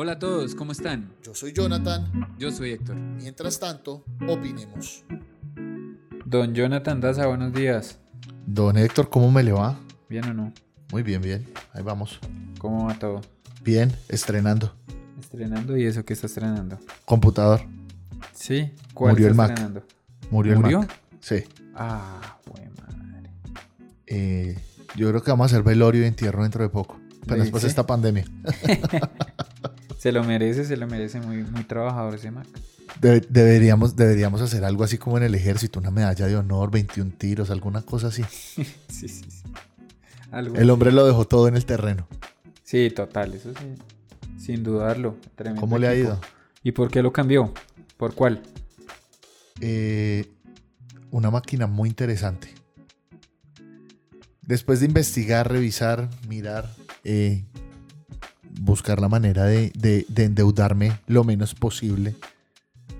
Hola 0.00 0.12
a 0.12 0.18
todos, 0.20 0.54
¿cómo 0.54 0.70
están? 0.70 1.10
Yo 1.24 1.34
soy 1.34 1.52
Jonathan. 1.52 2.32
Yo 2.38 2.52
soy 2.52 2.70
Héctor. 2.70 2.94
Mientras 2.94 3.58
tanto, 3.58 4.04
opinemos. 4.28 5.02
Don 6.24 6.54
Jonathan 6.54 7.00
Daza, 7.00 7.26
buenos 7.26 7.52
días. 7.52 7.98
Don 8.46 8.78
Héctor, 8.78 9.10
¿cómo 9.10 9.28
me 9.32 9.42
le 9.42 9.50
va? 9.50 9.76
¿Bien 10.08 10.24
o 10.26 10.34
no? 10.34 10.52
Muy 10.92 11.02
bien, 11.02 11.20
bien. 11.20 11.52
Ahí 11.72 11.82
vamos. 11.82 12.20
¿Cómo 12.60 12.86
va 12.86 12.96
todo? 12.96 13.22
Bien, 13.64 13.92
estrenando. 14.08 14.72
¿Estrenando? 15.18 15.76
¿Y 15.76 15.86
eso 15.86 16.04
qué 16.04 16.12
está 16.12 16.28
estrenando? 16.28 16.78
Computador. 17.04 17.62
¿Sí? 18.32 18.70
¿Cuál 18.94 19.14
Murió 19.14 19.26
está 19.26 19.30
el 19.32 19.36
Mac. 19.36 19.50
estrenando? 19.50 19.82
Murió, 20.30 20.54
¿Murió? 20.60 20.80
el 20.82 20.86
Mac. 20.86 21.00
Sí. 21.18 21.42
Ah, 21.74 22.38
buen 22.46 22.70
madre. 22.74 23.32
Eh, 24.06 24.56
yo 24.94 25.08
creo 25.08 25.24
que 25.24 25.32
vamos 25.32 25.46
a 25.46 25.56
hacer 25.56 25.64
velorio 25.64 26.04
y 26.04 26.06
entierro 26.06 26.44
dentro 26.44 26.62
de 26.62 26.68
poco. 26.68 27.00
Pero 27.26 27.42
después 27.42 27.64
de 27.64 27.68
esta 27.68 27.84
pandemia. 27.84 28.26
Se 29.98 30.12
lo 30.12 30.24
merece, 30.24 30.64
se 30.64 30.76
lo 30.76 30.86
merece. 30.86 31.20
Muy, 31.20 31.42
muy 31.42 31.64
trabajador 31.64 32.14
ese 32.14 32.30
Mac. 32.30 32.46
De- 33.00 33.20
deberíamos, 33.28 33.96
deberíamos 33.96 34.40
hacer 34.40 34.64
algo 34.64 34.84
así 34.84 34.96
como 34.96 35.18
en 35.18 35.24
el 35.24 35.34
ejército, 35.34 35.78
una 35.80 35.90
medalla 35.90 36.26
de 36.26 36.36
honor, 36.36 36.70
21 36.70 37.12
tiros, 37.18 37.50
alguna 37.50 37.82
cosa 37.82 38.06
así. 38.08 38.22
Sí, 38.56 38.64
sí, 38.88 39.08
sí. 39.28 39.42
Algo 40.30 40.56
El 40.56 40.70
hombre 40.70 40.92
lo 40.92 41.06
dejó 41.06 41.26
todo 41.26 41.48
en 41.48 41.56
el 41.56 41.64
terreno. 41.66 42.06
Sí, 42.62 42.90
total, 42.90 43.34
eso 43.34 43.52
sí. 43.54 43.74
Sin 44.42 44.62
dudarlo. 44.62 45.16
Tremendo 45.34 45.60
¿Cómo 45.60 45.78
le 45.78 45.88
ha 45.88 45.94
ido? 45.94 46.20
¿Y 46.62 46.72
por 46.72 46.90
qué 46.90 47.02
lo 47.02 47.12
cambió? 47.12 47.52
¿Por 47.96 48.14
cuál? 48.14 48.40
Eh, 49.60 50.30
una 51.10 51.30
máquina 51.30 51.66
muy 51.66 51.88
interesante. 51.88 52.54
Después 54.42 54.80
de 54.80 54.86
investigar, 54.86 55.50
revisar, 55.50 56.08
mirar, 56.28 56.70
eh, 57.04 57.44
buscar 58.60 59.00
la 59.00 59.08
manera 59.08 59.44
de, 59.44 59.70
de- 59.76 60.06
de 60.08 60.24
endeudarme 60.24 60.98
lo 61.06 61.24
menos 61.24 61.54
posible, 61.54 62.16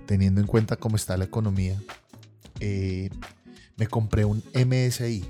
teniendo 0.06 0.41
en 0.41 0.46
cuenta 0.46 0.77
cómo 0.77 0.96
está 0.96 1.16
la 1.16 1.24
economía, 1.24 1.80
eh, 2.60 3.10
me 3.77 3.86
compré 3.86 4.24
un 4.24 4.42
MSI. 4.55 5.24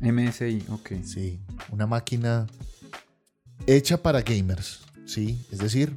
MSI, 0.00 0.64
ok. 0.70 0.92
Sí, 1.04 1.40
una 1.70 1.86
máquina 1.86 2.46
hecha 3.66 4.02
para 4.02 4.22
gamers, 4.22 4.80
sí, 5.06 5.46
es 5.52 5.58
decir, 5.58 5.96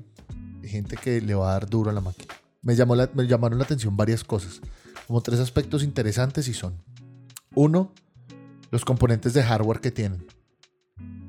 gente 0.63 0.95
que 0.97 1.21
le 1.21 1.33
va 1.33 1.49
a 1.49 1.53
dar 1.53 1.69
duro 1.69 1.89
a 1.89 1.93
la 1.93 2.01
máquina. 2.01 2.33
Me, 2.61 2.75
llamó 2.75 2.95
la- 2.95 3.09
me 3.13 3.25
llamaron 3.27 3.57
la 3.57 3.65
atención 3.65 3.95
varias 3.97 4.23
cosas, 4.23 4.61
como 5.07 5.21
tres 5.21 5.39
aspectos 5.39 5.83
interesantes 5.83 6.47
y 6.47 6.53
son, 6.53 6.75
uno, 7.55 7.91
los 8.71 8.83
componentes 8.85 9.33
de 9.33 9.43
hardware 9.43 9.79
que 9.79 9.91
tienen. 9.91 10.25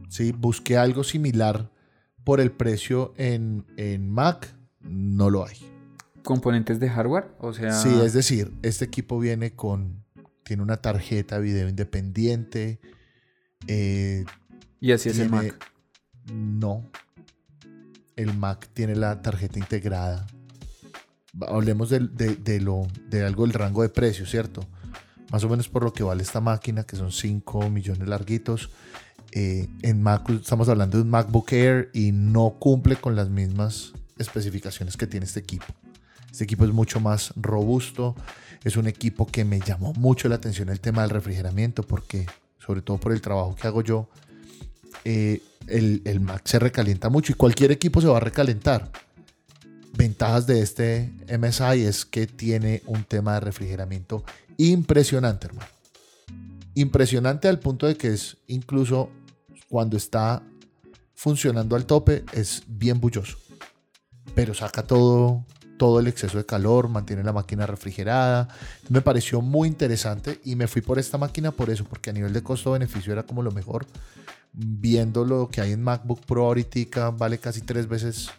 Sí, 0.08 0.32
busqué 0.32 0.76
algo 0.76 1.04
similar 1.04 1.70
por 2.24 2.40
el 2.40 2.50
precio 2.52 3.12
en, 3.16 3.64
en 3.76 4.10
Mac, 4.10 4.54
no 4.80 5.30
lo 5.30 5.46
hay. 5.46 5.56
¿Componentes 6.22 6.80
de 6.80 6.88
hardware? 6.90 7.28
O 7.38 7.52
sea... 7.52 7.72
Sí, 7.72 7.88
es 8.04 8.12
decir, 8.12 8.52
este 8.62 8.84
equipo 8.84 9.18
viene 9.18 9.54
con, 9.54 10.04
tiene 10.44 10.62
una 10.62 10.76
tarjeta 10.78 11.38
video 11.38 11.68
independiente, 11.68 12.80
eh, 13.68 14.24
Y 14.80 14.92
así 14.92 15.08
es 15.10 15.18
el 15.18 15.30
Mac. 15.30 15.56
No. 16.32 16.90
El 18.16 18.34
Mac 18.36 18.68
tiene 18.72 18.96
la 18.96 19.22
tarjeta 19.22 19.58
integrada. 19.58 20.26
Hablemos 21.46 21.90
del- 21.90 22.14
de, 22.16 22.34
de 22.36 22.60
lo, 22.60 22.86
de 23.08 23.24
algo 23.24 23.44
del 23.44 23.52
rango 23.52 23.82
de 23.82 23.88
precio, 23.90 24.24
¿cierto? 24.26 24.66
Más 25.30 25.44
o 25.44 25.48
menos 25.48 25.68
por 25.68 25.82
lo 25.84 25.92
que 25.92 26.02
vale 26.02 26.22
esta 26.22 26.40
máquina, 26.40 26.84
que 26.84 26.96
son 26.96 27.12
5 27.12 27.68
millones 27.70 28.08
larguitos. 28.08 28.70
Eh, 29.38 29.68
en 29.82 30.02
Mac 30.02 30.30
estamos 30.30 30.66
hablando 30.70 30.96
de 30.96 31.02
un 31.02 31.10
MacBook 31.10 31.52
Air 31.52 31.90
y 31.92 32.10
no 32.10 32.56
cumple 32.58 32.96
con 32.96 33.16
las 33.16 33.28
mismas 33.28 33.92
especificaciones 34.16 34.96
que 34.96 35.06
tiene 35.06 35.26
este 35.26 35.40
equipo. 35.40 35.66
Este 36.32 36.44
equipo 36.44 36.64
es 36.64 36.72
mucho 36.72 37.00
más 37.00 37.34
robusto. 37.36 38.16
Es 38.64 38.78
un 38.78 38.86
equipo 38.86 39.26
que 39.26 39.44
me 39.44 39.60
llamó 39.60 39.92
mucho 39.92 40.30
la 40.30 40.36
atención 40.36 40.70
el 40.70 40.80
tema 40.80 41.02
del 41.02 41.10
refrigeramiento 41.10 41.82
porque, 41.82 42.24
sobre 42.58 42.80
todo 42.80 42.96
por 42.96 43.12
el 43.12 43.20
trabajo 43.20 43.54
que 43.54 43.66
hago 43.66 43.82
yo, 43.82 44.08
eh, 45.04 45.42
el, 45.66 46.00
el 46.06 46.20
Mac 46.20 46.40
se 46.46 46.58
recalienta 46.58 47.10
mucho 47.10 47.32
y 47.32 47.34
cualquier 47.34 47.72
equipo 47.72 48.00
se 48.00 48.06
va 48.06 48.16
a 48.16 48.20
recalentar. 48.20 48.90
Ventajas 49.92 50.46
de 50.46 50.62
este 50.62 51.12
MSI 51.38 51.84
es 51.84 52.06
que 52.06 52.26
tiene 52.26 52.82
un 52.86 53.04
tema 53.04 53.34
de 53.34 53.40
refrigeramiento 53.40 54.24
impresionante, 54.56 55.48
hermano. 55.48 55.68
Impresionante 56.74 57.48
al 57.48 57.58
punto 57.58 57.86
de 57.86 57.98
que 57.98 58.14
es 58.14 58.38
incluso 58.46 59.10
cuando 59.68 59.96
está 59.96 60.42
funcionando 61.14 61.76
al 61.76 61.86
tope 61.86 62.24
es 62.32 62.62
bien 62.66 63.00
bulloso. 63.00 63.38
Pero 64.34 64.54
saca 64.54 64.82
todo, 64.82 65.44
todo 65.78 66.00
el 66.00 66.08
exceso 66.08 66.38
de 66.38 66.46
calor, 66.46 66.88
mantiene 66.88 67.22
la 67.24 67.32
máquina 67.32 67.66
refrigerada. 67.66 68.48
Me 68.88 69.00
pareció 69.00 69.40
muy 69.40 69.68
interesante 69.68 70.40
y 70.44 70.56
me 70.56 70.68
fui 70.68 70.82
por 70.82 70.98
esta 70.98 71.18
máquina 71.18 71.50
por 71.50 71.70
eso, 71.70 71.84
porque 71.84 72.10
a 72.10 72.12
nivel 72.12 72.32
de 72.32 72.42
costo-beneficio 72.42 73.12
era 73.12 73.24
como 73.24 73.42
lo 73.42 73.50
mejor 73.50 73.86
viendo 74.52 75.24
lo 75.24 75.48
que 75.48 75.60
hay 75.60 75.72
en 75.72 75.82
MacBook 75.82 76.24
Pro 76.24 76.46
ahorita, 76.46 77.10
vale 77.10 77.38
casi 77.38 77.60
tres 77.60 77.86
veces. 77.88 78.30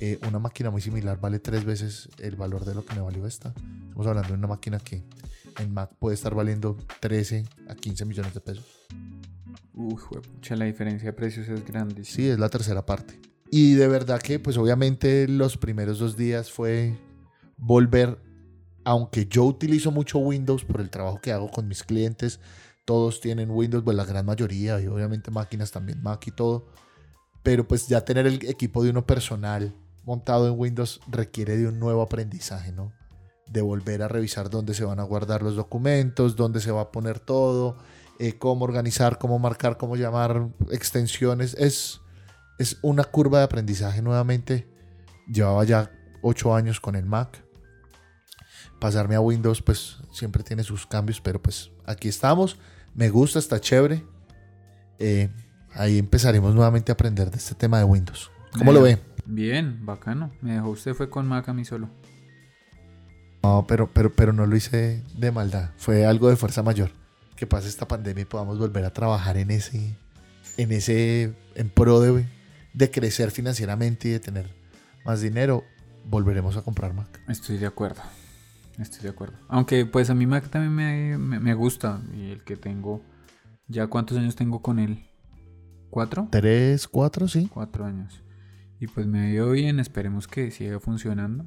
eh, 0.00 0.18
una 0.28 0.38
máquina 0.38 0.70
muy 0.70 0.80
similar 0.80 1.18
vale 1.20 1.40
tres 1.40 1.64
veces 1.64 2.08
el 2.18 2.36
valor 2.36 2.64
de 2.64 2.74
lo 2.74 2.84
que 2.84 2.94
me 2.94 3.00
valió 3.00 3.26
esta. 3.26 3.52
Estamos 3.88 4.06
hablando 4.06 4.28
de 4.28 4.34
una 4.34 4.46
máquina 4.46 4.78
que 4.78 5.02
en 5.58 5.74
Mac 5.74 5.90
puede 5.98 6.14
estar 6.14 6.34
valiendo 6.34 6.76
13 7.00 7.44
a 7.68 7.74
15 7.74 8.04
millones 8.04 8.32
de 8.32 8.40
pesos. 8.40 8.64
Uf, 9.78 10.08
pucha, 10.08 10.56
la 10.56 10.64
diferencia 10.64 11.10
de 11.10 11.12
precios 11.12 11.48
es 11.48 11.64
grande. 11.64 12.04
Sí, 12.04 12.28
es 12.28 12.36
la 12.36 12.48
tercera 12.48 12.84
parte. 12.84 13.20
Y 13.48 13.74
de 13.74 13.86
verdad 13.86 14.20
que, 14.20 14.40
pues 14.40 14.56
obviamente 14.56 15.28
los 15.28 15.56
primeros 15.56 16.00
dos 16.00 16.16
días 16.16 16.50
fue 16.50 16.98
volver, 17.56 18.18
aunque 18.84 19.26
yo 19.26 19.44
utilizo 19.44 19.92
mucho 19.92 20.18
Windows 20.18 20.64
por 20.64 20.80
el 20.80 20.90
trabajo 20.90 21.20
que 21.20 21.32
hago 21.32 21.48
con 21.48 21.68
mis 21.68 21.84
clientes, 21.84 22.40
todos 22.84 23.20
tienen 23.20 23.52
Windows, 23.52 23.84
pues 23.84 23.96
la 23.96 24.04
gran 24.04 24.26
mayoría, 24.26 24.80
y 24.80 24.88
obviamente 24.88 25.30
máquinas 25.30 25.70
también, 25.70 26.02
Mac 26.02 26.26
y 26.26 26.32
todo, 26.32 26.66
pero 27.44 27.68
pues 27.68 27.86
ya 27.86 28.04
tener 28.04 28.26
el 28.26 28.44
equipo 28.48 28.82
de 28.82 28.90
uno 28.90 29.06
personal 29.06 29.72
montado 30.04 30.48
en 30.48 30.58
Windows 30.58 31.00
requiere 31.06 31.56
de 31.56 31.68
un 31.68 31.78
nuevo 31.78 32.02
aprendizaje, 32.02 32.72
¿no? 32.72 32.92
De 33.48 33.62
volver 33.62 34.02
a 34.02 34.08
revisar 34.08 34.50
dónde 34.50 34.74
se 34.74 34.84
van 34.84 34.98
a 34.98 35.04
guardar 35.04 35.42
los 35.42 35.54
documentos, 35.54 36.34
dónde 36.34 36.60
se 36.60 36.72
va 36.72 36.80
a 36.80 36.90
poner 36.90 37.20
todo, 37.20 37.76
eh, 38.18 38.36
cómo 38.36 38.64
organizar, 38.64 39.18
cómo 39.18 39.38
marcar, 39.38 39.76
cómo 39.76 39.96
llamar 39.96 40.48
extensiones. 40.70 41.54
Es, 41.54 42.00
es 42.58 42.78
una 42.82 43.04
curva 43.04 43.38
de 43.38 43.44
aprendizaje 43.44 44.02
nuevamente. 44.02 44.68
Llevaba 45.26 45.62
ya 45.64 45.90
ocho 46.22 46.54
años 46.54 46.80
con 46.80 46.96
el 46.96 47.06
Mac. 47.06 47.44
Pasarme 48.80 49.14
a 49.14 49.20
Windows, 49.20 49.62
pues 49.62 49.98
siempre 50.12 50.42
tiene 50.42 50.62
sus 50.62 50.86
cambios, 50.86 51.20
pero 51.20 51.40
pues 51.40 51.70
aquí 51.86 52.08
estamos. 52.08 52.58
Me 52.94 53.08
gusta, 53.08 53.38
está 53.38 53.60
chévere. 53.60 54.04
Eh, 54.98 55.28
ahí 55.74 55.98
empezaremos 55.98 56.54
nuevamente 56.54 56.92
a 56.92 56.94
aprender 56.94 57.30
de 57.30 57.36
este 57.36 57.54
tema 57.54 57.78
de 57.78 57.84
Windows. 57.84 58.30
¿Cómo 58.56 58.72
lo 58.72 58.82
ve? 58.82 58.98
Bien, 59.26 59.84
bacano. 59.84 60.32
Me 60.40 60.54
dejó 60.54 60.70
usted 60.70 60.94
fue 60.94 61.10
con 61.10 61.26
Mac 61.26 61.48
a 61.48 61.52
mí 61.52 61.64
solo. 61.64 61.88
No, 63.42 63.64
pero, 63.68 63.88
pero, 63.92 64.12
pero 64.12 64.32
no 64.32 64.46
lo 64.46 64.56
hice 64.56 65.04
de 65.16 65.30
maldad. 65.30 65.70
Fue 65.76 66.06
algo 66.06 66.28
de 66.28 66.36
fuerza 66.36 66.62
mayor. 66.62 66.90
Que 67.38 67.46
pase 67.46 67.68
esta 67.68 67.86
pandemia 67.86 68.22
y 68.22 68.24
podamos 68.24 68.58
volver 68.58 68.84
a 68.84 68.92
trabajar 68.92 69.36
en 69.36 69.50
ese, 69.52 69.96
en 70.56 70.72
ese, 70.72 71.34
en 71.54 71.68
pro 71.70 72.00
de, 72.00 72.26
de 72.74 72.90
crecer 72.90 73.30
financieramente 73.30 74.08
y 74.08 74.10
de 74.12 74.20
tener 74.20 74.50
más 75.04 75.20
dinero. 75.20 75.62
Volveremos 76.04 76.56
a 76.56 76.62
comprar 76.62 76.94
Mac. 76.94 77.20
Estoy 77.28 77.58
de 77.58 77.66
acuerdo. 77.66 78.02
Estoy 78.78 79.02
de 79.02 79.10
acuerdo. 79.10 79.36
Aunque 79.48 79.86
pues 79.86 80.10
a 80.10 80.14
mí 80.14 80.26
Mac 80.26 80.48
también 80.48 80.74
me, 80.74 81.18
me- 81.18 81.38
me 81.40 81.54
gusta. 81.54 82.00
Y 82.14 82.30
el 82.32 82.42
que 82.44 82.56
tengo... 82.56 83.02
¿Ya 83.68 83.86
cuántos 83.86 84.16
años 84.16 84.34
tengo 84.34 84.62
con 84.62 84.78
él? 84.78 85.06
¿Cuatro? 85.90 86.28
Tres, 86.30 86.88
cuatro, 86.88 87.28
sí. 87.28 87.50
Cuatro 87.52 87.84
años. 87.84 88.22
Y 88.80 88.86
pues 88.86 89.06
me 89.06 89.20
ha 89.20 89.30
ido 89.30 89.50
bien. 89.50 89.78
Esperemos 89.78 90.26
que 90.26 90.50
siga 90.50 90.80
funcionando. 90.80 91.46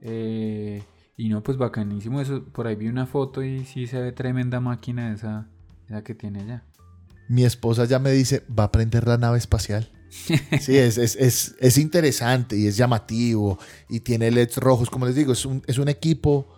Eh, 0.00 0.82
y 1.16 1.28
no, 1.28 1.42
pues 1.42 1.56
bacanísimo 1.56 2.20
eso. 2.20 2.44
Por 2.44 2.66
ahí 2.66 2.76
vi 2.76 2.88
una 2.88 3.06
foto 3.06 3.42
y 3.42 3.64
sí 3.64 3.86
se 3.86 4.00
ve 4.00 4.12
tremenda 4.12 4.60
máquina 4.60 5.12
esa, 5.12 5.48
esa 5.86 6.02
que 6.02 6.14
tiene 6.14 6.42
allá. 6.42 6.64
Mi 7.28 7.44
esposa 7.44 7.84
ya 7.84 7.98
me 7.98 8.10
dice, 8.10 8.42
va 8.56 8.64
a 8.64 8.72
prender 8.72 9.06
la 9.06 9.16
nave 9.16 9.38
espacial. 9.38 9.90
Sí, 10.10 10.34
es, 10.76 10.98
es, 10.98 11.16
es, 11.16 11.54
es 11.58 11.78
interesante 11.78 12.56
y 12.56 12.66
es 12.66 12.76
llamativo 12.76 13.58
y 13.88 14.00
tiene 14.00 14.30
LEDs 14.30 14.58
rojos. 14.58 14.90
Como 14.90 15.06
les 15.06 15.14
digo, 15.14 15.32
es 15.32 15.44
un, 15.46 15.62
es 15.66 15.78
un 15.78 15.88
equipo 15.88 16.48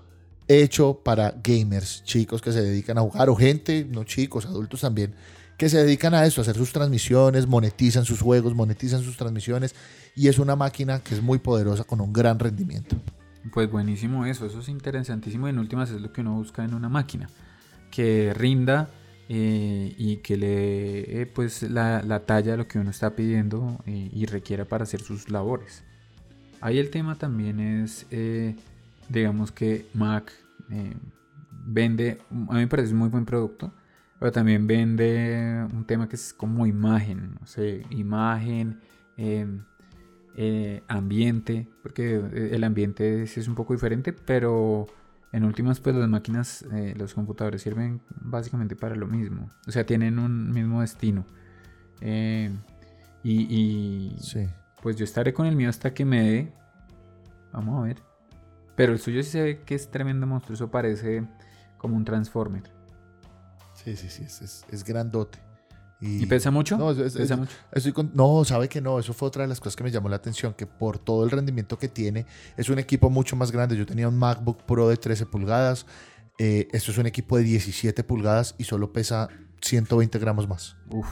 hecho 0.48 1.00
para 1.04 1.34
gamers, 1.42 2.04
chicos 2.04 2.40
que 2.40 2.52
se 2.52 2.62
dedican 2.62 2.98
a 2.98 3.02
jugar, 3.02 3.28
o 3.28 3.36
gente, 3.36 3.84
no 3.84 4.04
chicos, 4.04 4.46
adultos 4.46 4.80
también, 4.80 5.14
que 5.58 5.68
se 5.68 5.78
dedican 5.78 6.14
a 6.14 6.24
eso, 6.24 6.40
a 6.40 6.42
hacer 6.42 6.56
sus 6.56 6.72
transmisiones, 6.72 7.46
monetizan 7.46 8.04
sus 8.04 8.20
juegos, 8.20 8.54
monetizan 8.54 9.02
sus 9.02 9.16
transmisiones 9.16 9.74
y 10.14 10.28
es 10.28 10.38
una 10.38 10.54
máquina 10.54 11.00
que 11.00 11.14
es 11.14 11.22
muy 11.22 11.38
poderosa 11.38 11.84
con 11.84 12.00
un 12.00 12.12
gran 12.12 12.38
rendimiento. 12.38 12.96
Pues 13.56 13.70
buenísimo 13.70 14.26
eso, 14.26 14.44
eso 14.44 14.60
es 14.60 14.68
interesantísimo 14.68 15.46
y 15.46 15.50
en 15.50 15.58
últimas 15.58 15.90
es 15.90 16.02
lo 16.02 16.12
que 16.12 16.20
uno 16.20 16.34
busca 16.34 16.62
en 16.62 16.74
una 16.74 16.90
máquina, 16.90 17.30
que 17.90 18.34
rinda 18.34 18.90
eh, 19.30 19.94
y 19.96 20.18
que 20.18 20.36
le 20.36 20.46
dé 20.46 21.22
eh, 21.22 21.26
pues 21.26 21.62
la, 21.62 22.02
la, 22.02 22.26
talla 22.26 22.50
de 22.50 22.58
lo 22.58 22.68
que 22.68 22.78
uno 22.78 22.90
está 22.90 23.16
pidiendo 23.16 23.82
eh, 23.86 24.10
y 24.12 24.26
requiera 24.26 24.66
para 24.66 24.82
hacer 24.82 25.00
sus 25.00 25.30
labores. 25.30 25.84
Ahí 26.60 26.78
el 26.78 26.90
tema 26.90 27.14
también 27.14 27.58
es, 27.58 28.04
digamos 29.08 29.52
que 29.52 29.86
Mac 29.94 30.34
vende, 31.64 32.18
a 32.30 32.34
mí 32.34 32.60
me 32.60 32.66
parece 32.66 32.92
un 32.92 32.98
muy 32.98 33.08
buen 33.08 33.24
producto, 33.24 33.72
pero 34.18 34.32
también 34.32 34.66
vende 34.66 35.66
un 35.72 35.86
tema 35.86 36.10
que 36.10 36.16
es 36.16 36.34
como 36.34 36.66
imagen, 36.66 37.38
no 37.40 37.46
sé, 37.46 37.86
imagen, 37.88 38.82
em, 40.36 40.82
ambiente, 40.88 41.68
porque 41.82 42.16
el 42.16 42.62
ambiente 42.64 43.22
es 43.22 43.48
un 43.48 43.54
poco 43.54 43.72
diferente, 43.72 44.12
pero 44.12 44.86
en 45.32 45.44
últimas, 45.44 45.80
pues 45.80 45.94
las 45.96 46.08
máquinas, 46.08 46.64
eh, 46.72 46.94
los 46.96 47.14
computadores 47.14 47.62
sirven 47.62 48.00
básicamente 48.22 48.76
para 48.76 48.94
lo 48.94 49.06
mismo. 49.06 49.50
O 49.66 49.70
sea, 49.70 49.84
tienen 49.84 50.18
un 50.18 50.50
mismo 50.50 50.80
destino. 50.80 51.26
Eh, 52.00 52.50
y, 53.22 54.16
pues 54.82 54.96
yo 54.96 55.04
estaré 55.04 55.32
con 55.34 55.46
el 55.46 55.56
mío 55.56 55.68
hasta 55.68 55.92
que 55.92 56.04
me 56.04 56.22
dé. 56.22 56.52
Vamos 57.52 57.80
a 57.80 57.86
ver. 57.86 57.98
Pero 58.76 58.92
el 58.92 58.98
suyo 58.98 59.22
sí 59.22 59.30
se 59.30 59.42
ve 59.42 59.60
que 59.62 59.74
es 59.74 59.90
tremendo 59.90 60.26
monstruo. 60.26 60.54
Eso 60.54 60.70
parece 60.70 61.26
como 61.76 61.96
un 61.96 62.04
Transformer. 62.04 62.62
Sí, 63.74 63.96
sí, 63.96 64.08
sí. 64.08 64.24
es 64.24 64.84
grandote. 64.84 65.45
¿Y, 66.00 66.26
pesa 66.26 66.50
mucho? 66.50 66.76
No, 66.76 66.94
¿Pesa 66.94 67.36
mucho? 67.36 68.10
no, 68.12 68.44
sabe 68.44 68.68
que 68.68 68.80
no. 68.80 68.98
Eso 68.98 69.14
fue 69.14 69.28
otra 69.28 69.42
de 69.42 69.48
las 69.48 69.60
cosas 69.60 69.76
que 69.76 69.84
me 69.84 69.90
llamó 69.90 70.08
la 70.08 70.16
atención, 70.16 70.52
que 70.52 70.66
por 70.66 70.98
todo 70.98 71.24
el 71.24 71.30
rendimiento 71.30 71.78
que 71.78 71.88
tiene, 71.88 72.26
es 72.56 72.68
un 72.68 72.78
equipo 72.78 73.08
mucho 73.08 73.34
más 73.36 73.50
grande. 73.50 73.76
Yo 73.76 73.86
tenía 73.86 74.08
un 74.08 74.18
MacBook 74.18 74.64
Pro 74.64 74.88
de 74.88 74.96
13 74.96 75.26
pulgadas. 75.26 75.86
Eh, 76.38 76.68
esto 76.72 76.90
es 76.90 76.98
un 76.98 77.06
equipo 77.06 77.38
de 77.38 77.44
17 77.44 78.04
pulgadas 78.04 78.54
y 78.58 78.64
solo 78.64 78.92
pesa 78.92 79.28
120 79.62 80.18
gramos 80.18 80.46
más. 80.46 80.76
Uf. 80.90 81.06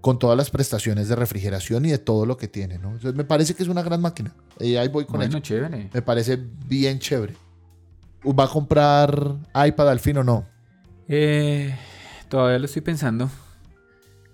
Con 0.00 0.18
todas 0.18 0.36
las 0.36 0.50
prestaciones 0.50 1.06
de 1.06 1.14
refrigeración 1.14 1.86
y 1.86 1.92
de 1.92 1.98
todo 1.98 2.26
lo 2.26 2.36
que 2.36 2.48
tiene, 2.48 2.78
¿no? 2.78 2.88
Entonces, 2.88 3.14
me 3.14 3.22
parece 3.22 3.54
que 3.54 3.62
es 3.62 3.68
una 3.68 3.82
gran 3.82 4.00
máquina. 4.00 4.34
Y 4.58 4.74
ahí 4.74 4.88
voy 4.88 5.04
con 5.04 5.18
bueno, 5.18 5.38
chévere. 5.38 5.90
Me 5.94 6.02
parece 6.02 6.40
bien 6.66 6.98
chévere. 6.98 7.34
¿Va 8.26 8.44
a 8.44 8.48
comprar 8.48 9.36
iPad 9.54 9.90
al 9.90 10.00
fin 10.00 10.18
o 10.18 10.24
no? 10.24 10.44
Eh 11.06 11.72
Todavía 12.32 12.58
lo 12.58 12.64
estoy 12.64 12.80
pensando. 12.80 13.28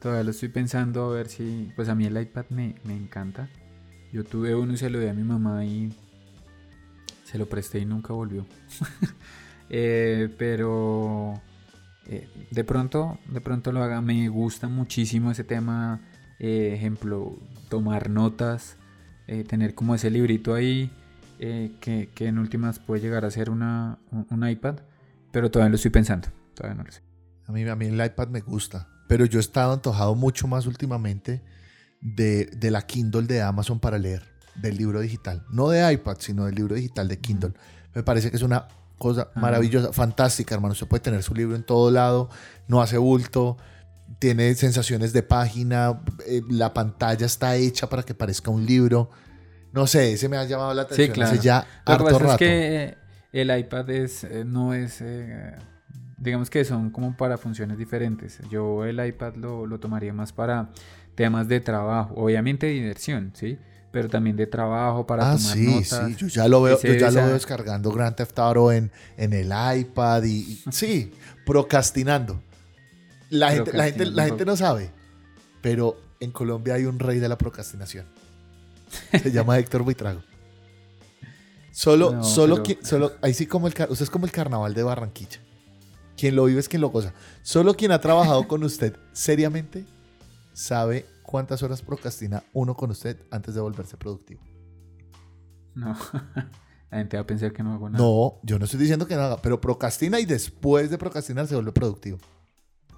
Todavía 0.00 0.22
lo 0.22 0.30
estoy 0.30 0.50
pensando 0.50 1.06
a 1.06 1.14
ver 1.14 1.26
si. 1.26 1.72
Pues 1.74 1.88
a 1.88 1.96
mí 1.96 2.06
el 2.06 2.16
iPad 2.16 2.44
me, 2.50 2.76
encanta. 2.84 3.48
Yo 4.12 4.22
tuve 4.22 4.54
uno 4.54 4.74
y 4.74 4.76
se 4.76 4.88
lo 4.88 5.00
di 5.00 5.08
a 5.08 5.14
mi 5.14 5.24
mamá 5.24 5.64
y. 5.64 5.92
Se 7.24 7.38
lo 7.38 7.48
presté 7.48 7.80
y 7.80 7.86
nunca 7.86 8.12
volvió. 8.12 8.46
Eh, 9.70 10.32
pero. 10.38 11.42
Eh, 12.06 12.26
de 12.50 12.64
pronto, 12.64 13.18
de 13.26 13.40
pronto 13.42 13.70
lo 13.70 13.82
haga. 13.82 14.00
Me 14.00 14.28
gusta 14.28 14.68
muchísimo 14.68 15.32
ese 15.32 15.42
tema. 15.42 16.00
Eh, 16.38 16.74
ejemplo, 16.74 17.36
tomar 17.68 18.10
notas. 18.10 18.76
tener 19.48 19.74
como 19.74 19.96
ese 19.96 20.08
librito 20.08 20.54
ahí. 20.54 20.90
Que, 21.38 22.08
en 22.20 22.38
últimas 22.38 22.78
puede 22.78 23.02
llegar 23.02 23.24
a 23.24 23.30
ser 23.32 23.50
una, 23.50 23.98
un, 24.10 24.48
iPad. 24.48 24.76
Pero 25.32 25.50
todavía 25.50 25.70
lo 25.70 25.76
estoy 25.76 25.90
pensando. 25.90 26.28
Todavía 26.54 26.76
no 26.76 26.84
lo 26.84 26.92
sé. 26.92 27.07
A 27.48 27.52
mí, 27.52 27.66
a 27.66 27.74
mí 27.74 27.86
el 27.86 28.04
iPad 28.04 28.28
me 28.28 28.40
gusta, 28.40 28.88
pero 29.08 29.24
yo 29.24 29.38
he 29.38 29.40
estado 29.40 29.72
antojado 29.72 30.14
mucho 30.14 30.46
más 30.46 30.66
últimamente 30.66 31.42
de, 32.02 32.44
de, 32.44 32.70
la 32.70 32.82
Kindle 32.82 33.22
de 33.22 33.40
Amazon 33.40 33.80
para 33.80 33.96
leer, 33.96 34.22
del 34.54 34.76
libro 34.76 35.00
digital. 35.00 35.46
No 35.50 35.70
de 35.70 35.90
iPad, 35.94 36.18
sino 36.20 36.44
del 36.44 36.54
libro 36.54 36.74
digital 36.74 37.08
de 37.08 37.18
Kindle. 37.18 37.54
Me 37.94 38.02
parece 38.02 38.30
que 38.30 38.36
es 38.36 38.42
una 38.42 38.68
cosa 38.98 39.30
maravillosa, 39.34 39.94
fantástica, 39.94 40.54
hermano. 40.54 40.72
Usted 40.72 40.86
puede 40.86 41.00
tener 41.00 41.22
su 41.22 41.34
libro 41.34 41.56
en 41.56 41.62
todo 41.62 41.90
lado, 41.90 42.28
no 42.66 42.82
hace 42.82 42.98
bulto, 42.98 43.56
tiene 44.18 44.54
sensaciones 44.54 45.14
de 45.14 45.22
página, 45.22 46.02
eh, 46.26 46.42
la 46.50 46.74
pantalla 46.74 47.24
está 47.24 47.56
hecha 47.56 47.88
para 47.88 48.02
que 48.02 48.14
parezca 48.14 48.50
un 48.50 48.66
libro. 48.66 49.08
No 49.72 49.86
sé, 49.86 50.12
ese 50.12 50.28
me 50.28 50.36
ha 50.36 50.44
llamado 50.44 50.74
la 50.74 50.82
atención. 50.82 51.06
Sí, 51.06 51.12
claro. 51.14 51.32
Hace 51.32 51.42
ya 51.42 51.66
harto 51.86 52.18
rato. 52.18 52.32
Es 52.32 52.36
que 52.36 52.98
el 53.32 53.58
iPad 53.58 53.88
es, 53.88 54.24
eh, 54.24 54.44
no 54.44 54.74
es... 54.74 55.00
Eh, 55.00 55.56
digamos 56.18 56.50
que 56.50 56.64
son 56.64 56.90
como 56.90 57.16
para 57.16 57.38
funciones 57.38 57.78
diferentes. 57.78 58.40
Yo 58.50 58.84
el 58.84 59.04
iPad 59.04 59.36
lo, 59.36 59.66
lo, 59.66 59.78
tomaría 59.78 60.12
más 60.12 60.32
para 60.32 60.70
temas 61.14 61.48
de 61.48 61.60
trabajo, 61.60 62.14
obviamente 62.16 62.66
de 62.66 62.72
diversión, 62.72 63.32
¿sí? 63.34 63.58
Pero 63.90 64.08
también 64.08 64.36
de 64.36 64.46
trabajo 64.46 65.06
para 65.06 65.30
ah, 65.30 65.36
tomar 65.36 65.56
sí, 65.56 65.66
notas. 65.66 66.06
Sí, 66.06 66.16
yo 66.16 66.26
ya 66.26 66.48
lo 66.48 66.62
veo, 66.62 66.80
yo 66.80 66.94
ya 66.94 67.10
lo 67.10 67.22
veo 67.22 67.32
descargando 67.32 67.90
Grand 67.90 68.14
Theft 68.14 68.38
Auto 68.38 68.72
en, 68.72 68.90
en 69.16 69.32
el 69.32 69.50
iPad 69.76 70.22
y, 70.24 70.62
sí, 70.70 71.12
procrastinando. 71.46 72.42
La 73.30 73.52
gente, 73.52 73.72
la, 73.72 73.84
gente, 73.84 74.06
la 74.06 74.24
gente 74.24 74.44
no 74.44 74.56
sabe, 74.56 74.90
pero 75.60 76.00
en 76.20 76.30
Colombia 76.30 76.74
hay 76.74 76.84
un 76.86 76.98
rey 76.98 77.18
de 77.18 77.28
la 77.28 77.36
procrastinación. 77.36 78.06
Se 79.22 79.30
llama 79.30 79.58
Héctor 79.58 79.82
Buitrago. 79.82 80.22
Solo, 81.70 82.24
solo, 82.24 82.64
solo, 82.82 83.12
ahí 83.22 83.32
sí 83.34 83.46
como 83.46 83.68
el, 83.68 83.74
usted 83.88 84.02
es 84.02 84.10
como 84.10 84.24
el 84.26 84.32
carnaval 84.32 84.74
de 84.74 84.82
Barranquilla. 84.82 85.40
Quien 86.18 86.34
lo 86.34 86.46
vive 86.46 86.58
es 86.58 86.68
quien 86.68 86.82
lo 86.82 86.90
goza. 86.90 87.14
Solo 87.42 87.74
quien 87.74 87.92
ha 87.92 88.00
trabajado 88.00 88.48
con 88.48 88.64
usted 88.64 88.96
seriamente 89.12 89.86
sabe 90.52 91.06
cuántas 91.22 91.62
horas 91.62 91.80
procrastina 91.80 92.42
uno 92.52 92.74
con 92.74 92.90
usted 92.90 93.16
antes 93.30 93.54
de 93.54 93.60
volverse 93.60 93.96
productivo. 93.96 94.42
No, 95.76 95.96
la 96.90 96.98
gente 96.98 97.16
va 97.16 97.22
a 97.22 97.26
pensar 97.26 97.52
que 97.52 97.62
no 97.62 97.72
hago 97.72 97.88
nada. 97.88 98.02
No, 98.02 98.40
yo 98.42 98.58
no 98.58 98.64
estoy 98.64 98.80
diciendo 98.80 99.06
que 99.06 99.14
no 99.14 99.22
haga, 99.22 99.40
pero 99.40 99.60
procrastina 99.60 100.18
y 100.18 100.24
después 100.24 100.90
de 100.90 100.98
procrastinar 100.98 101.46
se 101.46 101.54
vuelve 101.54 101.70
productivo. 101.70 102.18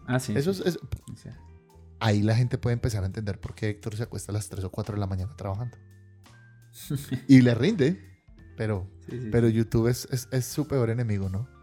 Ah, 0.07 0.19
sí. 0.19 0.33
Eso 0.35 0.51
Es, 0.51 0.79
Ahí 2.03 2.23
la 2.23 2.35
gente 2.35 2.57
puede 2.57 2.73
empezar 2.73 3.03
a 3.03 3.07
entender 3.07 3.39
por 3.39 3.55
qué 3.55 3.69
Héctor 3.69 3.95
se 3.95 4.05
acuesta 4.05 4.33
a 4.33 4.35
las 4.35 4.49
3 4.49 4.65
o 4.65 4.71
4 4.71 4.95
de 4.95 5.01
la 5.01 5.07
mañana 5.07 5.37
trabajando. 5.37 5.77
y 7.29 7.43
le 7.43 7.55
rinde, 7.55 8.01
pero, 8.57 8.89
pero 9.31 9.51
YouTube 9.51 9.89
es, 9.89 10.09
es 10.11 10.47
su 10.47 10.67
peor 10.67 10.89
enemigo, 10.89 11.29
¿no? 11.29 11.60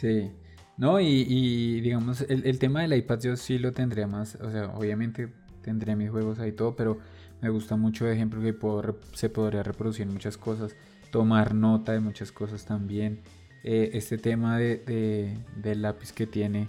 Sí. 0.00 0.32
No, 0.76 0.98
y, 0.98 1.80
digamos, 1.80 2.22
el, 2.22 2.58
tema 2.58 2.82
del 2.82 2.94
iPad 2.94 3.20
yo 3.20 3.36
sí 3.36 3.58
lo 3.58 3.72
tendría 3.72 4.08
más, 4.08 4.34
o 4.36 4.50
sea, 4.50 4.66
obviamente 4.74 5.32
tendría 5.62 5.94
mis 5.94 6.10
juegos 6.10 6.40
ahí 6.40 6.50
todo, 6.50 6.74
pero 6.74 6.98
me 7.40 7.48
gusta 7.48 7.76
mucho, 7.76 8.04
de 8.04 8.14
ejemplo, 8.14 8.42
que 8.42 8.52
puedo, 8.52 8.98
se 9.12 9.28
podría 9.28 9.62
reproducir 9.62 10.06
muchas 10.06 10.36
cosas, 10.36 10.74
tomar 11.12 11.54
nota 11.54 11.92
de 11.92 12.00
muchas 12.00 12.32
cosas 12.32 12.64
también. 12.64 13.20
Eh, 13.62 13.90
este 13.94 14.18
tema 14.18 14.58
de, 14.58 15.38
del 15.62 15.82
lápiz 15.82 16.12
que 16.12 16.26
tiene 16.26 16.66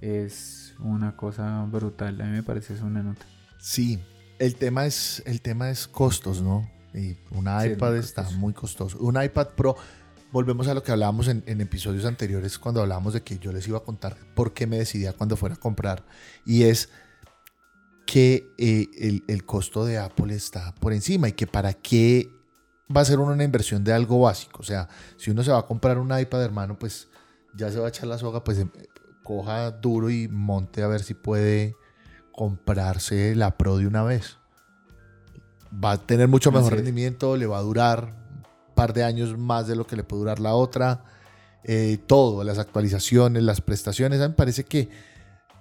es 0.00 0.74
una 0.80 1.16
cosa 1.16 1.64
brutal, 1.70 2.20
a 2.20 2.24
mí 2.24 2.32
me 2.32 2.42
parece 2.42 2.74
es 2.74 2.80
una 2.80 3.04
nota. 3.04 3.24
Sí, 3.60 4.00
el 4.40 4.56
tema 4.56 4.84
es, 4.84 5.22
el 5.26 5.40
tema 5.40 5.70
es 5.70 5.86
costos, 5.86 6.42
¿no? 6.42 6.68
Y 6.92 7.16
un 7.30 7.46
iPad 7.46 7.96
está 7.96 8.28
muy 8.30 8.52
costoso. 8.52 8.98
Un 8.98 9.22
iPad 9.22 9.48
Pro 9.56 9.76
volvemos 10.34 10.66
a 10.66 10.74
lo 10.74 10.82
que 10.82 10.90
hablábamos 10.90 11.28
en, 11.28 11.44
episodios 11.60 12.04
anteriores 12.04 12.58
cuando 12.58 12.80
hablábamos 12.80 13.12
de 13.12 13.22
que 13.22 13.38
yo 13.38 13.52
les 13.52 13.68
iba 13.68 13.78
a 13.78 13.82
contar 13.84 14.16
por 14.34 14.52
qué 14.52 14.66
me 14.66 14.78
decidía 14.78 15.12
cuando 15.12 15.36
fuera 15.36 15.54
a 15.54 15.58
comprar. 15.58 16.04
Y 16.44 16.64
es 16.64 16.88
que 18.04 18.52
eh, 18.58 19.22
el, 19.28 19.44
costo 19.44 19.84
de 19.84 19.96
Apple 19.96 20.34
está 20.34 20.74
por 20.74 20.92
encima 20.92 21.28
y 21.28 21.32
que 21.34 21.46
para 21.46 21.72
qué 21.72 22.28
va 22.94 23.02
a 23.02 23.04
ser 23.04 23.20
una 23.20 23.44
inversión 23.44 23.84
de 23.84 23.92
algo 23.92 24.18
básico. 24.18 24.58
O 24.58 24.64
sea, 24.64 24.88
si 25.18 25.30
uno 25.30 25.44
se 25.44 25.52
va 25.52 25.60
a 25.60 25.66
comprar 25.66 25.98
un 25.98 26.18
iPad, 26.18 26.42
hermano, 26.42 26.76
pues 26.80 27.06
ya 27.54 27.70
se 27.70 27.78
va 27.78 27.86
a 27.86 27.90
echar 27.90 28.08
la 28.08 28.18
soga, 28.18 28.42
pues 28.42 28.58
em, 28.58 28.72
coja 29.22 29.70
duro 29.70 30.10
y 30.10 30.26
monte 30.26 30.82
a 30.82 30.88
ver 30.88 31.04
si 31.04 31.14
puede 31.14 31.76
comprarse 32.32 33.36
la 33.36 33.56
Pro 33.56 33.76
de 33.76 33.86
una 33.86 34.02
vez. 34.02 34.38
Va 35.72 35.92
a 35.92 35.96
tener 35.96 36.26
mucho 36.26 36.50
mejor 36.50 36.74
rendimiento, 36.74 37.36
le 37.36 37.46
va 37.46 37.58
a 37.58 37.62
durar 37.62 38.23
par 38.74 38.92
de 38.92 39.04
años 39.04 39.38
más 39.38 39.66
de 39.66 39.76
lo 39.76 39.86
que 39.86 39.96
le 39.96 40.04
puede 40.04 40.20
durar 40.20 40.40
la 40.40 40.54
otra. 40.54 41.04
Eh, 41.64 41.98
todo, 42.06 42.44
las 42.44 42.58
actualizaciones, 42.58 43.42
las 43.42 43.60
prestaciones. 43.60 44.20
A 44.20 44.24
mí 44.24 44.32
me 44.32 44.36
parece 44.36 44.64
que. 44.64 44.88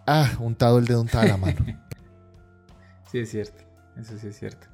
Ah, 0.06 0.34
untado 0.40 0.78
el 0.78 0.86
dedo, 0.86 1.02
untada 1.02 1.26
la 1.26 1.38
mano. 1.38 1.56
sí, 3.12 3.20
es 3.20 3.30
cierto. 3.32 3.64
Eso 3.98 4.18
sí 4.18 4.28
es 4.28 4.38
cierto. 4.38 4.68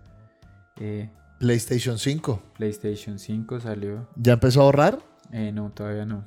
Eh, 0.78 1.10
PlayStation 1.40 2.00
5. 2.00 2.42
PlayStation 2.58 3.20
5 3.20 3.60
salió. 3.60 4.08
¿Ya 4.16 4.34
empezó 4.34 4.62
a 4.62 4.64
ahorrar? 4.64 5.00
Eh, 5.32 5.52
no, 5.52 5.70
todavía 5.70 6.06
no. 6.06 6.26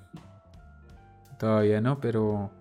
Todavía 1.39 1.81
no, 1.81 2.01
pero. 2.01 2.53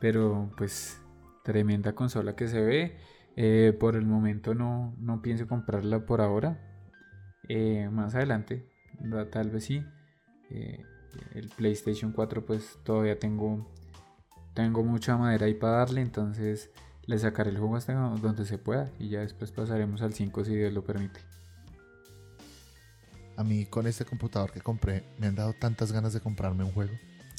Pero 0.00 0.50
pues. 0.56 0.98
Tremenda 1.44 1.94
consola 1.94 2.34
que 2.34 2.48
se 2.48 2.60
ve. 2.60 3.76
por 3.78 3.94
el 3.94 4.04
momento 4.04 4.52
no, 4.56 4.96
no 4.98 5.22
pienso 5.22 5.46
comprarla 5.46 6.04
por 6.04 6.20
ahora. 6.20 6.58
más 7.92 8.16
adelante 8.16 8.66
tal 9.30 9.50
vez 9.50 9.64
sí. 9.64 9.84
Eh, 10.50 10.84
el 11.34 11.48
PlayStation 11.48 12.12
4 12.12 12.44
pues 12.44 12.78
todavía 12.84 13.18
tengo, 13.18 13.70
tengo 14.54 14.82
mucha 14.82 15.16
madera 15.16 15.46
ahí 15.46 15.54
para 15.54 15.78
darle, 15.78 16.02
entonces 16.02 16.70
le 17.06 17.18
sacaré 17.18 17.50
el 17.50 17.58
juego 17.58 17.76
hasta 17.76 17.94
donde 17.94 18.44
se 18.44 18.58
pueda 18.58 18.90
y 18.98 19.08
ya 19.08 19.20
después 19.20 19.52
pasaremos 19.52 20.02
al 20.02 20.12
5 20.12 20.44
si 20.44 20.54
Dios 20.54 20.72
lo 20.72 20.84
permite. 20.84 21.20
A 23.36 23.44
mí 23.44 23.66
con 23.66 23.86
este 23.86 24.04
computador 24.04 24.50
que 24.50 24.60
compré 24.60 25.04
me 25.18 25.26
han 25.26 25.34
dado 25.34 25.52
tantas 25.52 25.92
ganas 25.92 26.12
de 26.12 26.20
comprarme 26.20 26.64
un 26.64 26.72
juego. 26.72 26.92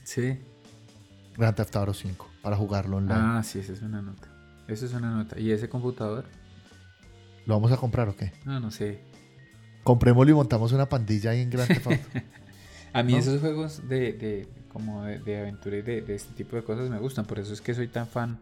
Sí. 0.03 0.39
Grand 1.35 1.55
Theft 1.55 1.75
Auto 1.75 1.93
5 1.93 2.27
para 2.41 2.55
jugarlo 2.55 2.97
online. 2.97 3.19
Ah, 3.19 3.43
sí, 3.43 3.59
esa 3.59 3.73
es 3.73 3.81
una 3.81 4.01
nota. 4.01 4.27
Esa 4.67 4.85
es 4.85 4.93
una 4.93 5.11
nota. 5.11 5.39
¿Y 5.39 5.51
ese 5.51 5.69
computador? 5.69 6.25
¿Lo 7.45 7.55
vamos 7.55 7.71
a 7.71 7.77
comprar 7.77 8.09
o 8.09 8.15
qué? 8.15 8.33
No, 8.45 8.59
no 8.59 8.71
sé. 8.71 9.01
Comprémoslo 9.87 10.31
y 10.31 10.35
montamos 10.35 10.71
una 10.73 10.87
pandilla 10.89 11.31
ahí 11.31 11.41
en 11.41 11.49
Grand 11.49 11.67
Theft 11.69 11.87
Auto. 11.87 12.03
A 12.93 13.03
mí 13.03 13.13
¿No? 13.13 13.19
esos 13.19 13.39
juegos 13.39 13.87
de, 13.87 14.13
de- 14.13 14.47
como 14.67 15.03
de, 15.03 15.19
de 15.19 15.39
aventura 15.39 15.77
y 15.77 15.81
de, 15.81 16.01
de 16.01 16.15
este 16.15 16.33
tipo 16.33 16.55
de 16.55 16.63
cosas 16.63 16.89
me 16.89 16.99
gustan. 16.99 17.25
Por 17.25 17.39
eso 17.39 17.53
es 17.53 17.61
que 17.61 17.73
soy 17.73 17.87
tan 17.87 18.07
fan 18.07 18.39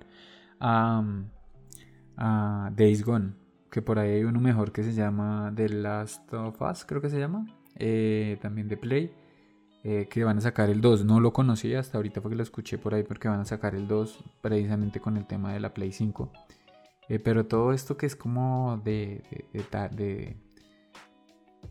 a 2.17 2.71
Days 2.75 3.03
Gone. 3.05 3.33
Que 3.69 3.81
por 3.81 3.99
ahí 3.99 4.11
hay 4.11 4.23
uno 4.23 4.39
mejor 4.39 4.71
que 4.71 4.83
se 4.83 4.93
llama 4.93 5.51
The 5.55 5.69
Last 5.69 6.33
of 6.33 6.61
Us, 6.61 6.85
creo 6.85 7.01
que 7.01 7.09
se 7.09 7.19
llama. 7.19 7.45
eh, 7.77 8.37
también 8.41 8.67
de 8.69 8.77
Play. 8.77 9.11
eh, 9.83 10.07
que 10.09 10.23
van 10.23 10.37
a 10.39 10.41
sacar 10.41 10.69
el 10.69 10.81
2. 10.81 11.05
No 11.05 11.19
lo 11.19 11.31
conocía 11.33 11.79
hasta 11.79 11.97
ahorita 11.99 12.21
porque 12.21 12.35
lo 12.35 12.41
escuché 12.43 12.77
por 12.79 12.95
ahí 12.95 13.03
porque 13.03 13.27
van 13.27 13.41
a 13.41 13.45
sacar 13.45 13.75
el 13.75 13.87
2 13.87 14.23
precisamente 14.41 14.99
con 14.99 15.15
el 15.17 15.27
tema 15.27 15.53
de 15.53 15.59
la 15.59 15.73
Play 15.75 15.91
5. 15.91 16.31
Eh, 17.09 17.19
pero 17.19 17.45
todo 17.45 17.71
esto 17.71 17.95
que 17.97 18.07
es 18.07 18.15
como 18.15 18.81
de, 18.83 19.23
de, 19.53 19.63
de 19.71 19.89
de- 19.95 20.37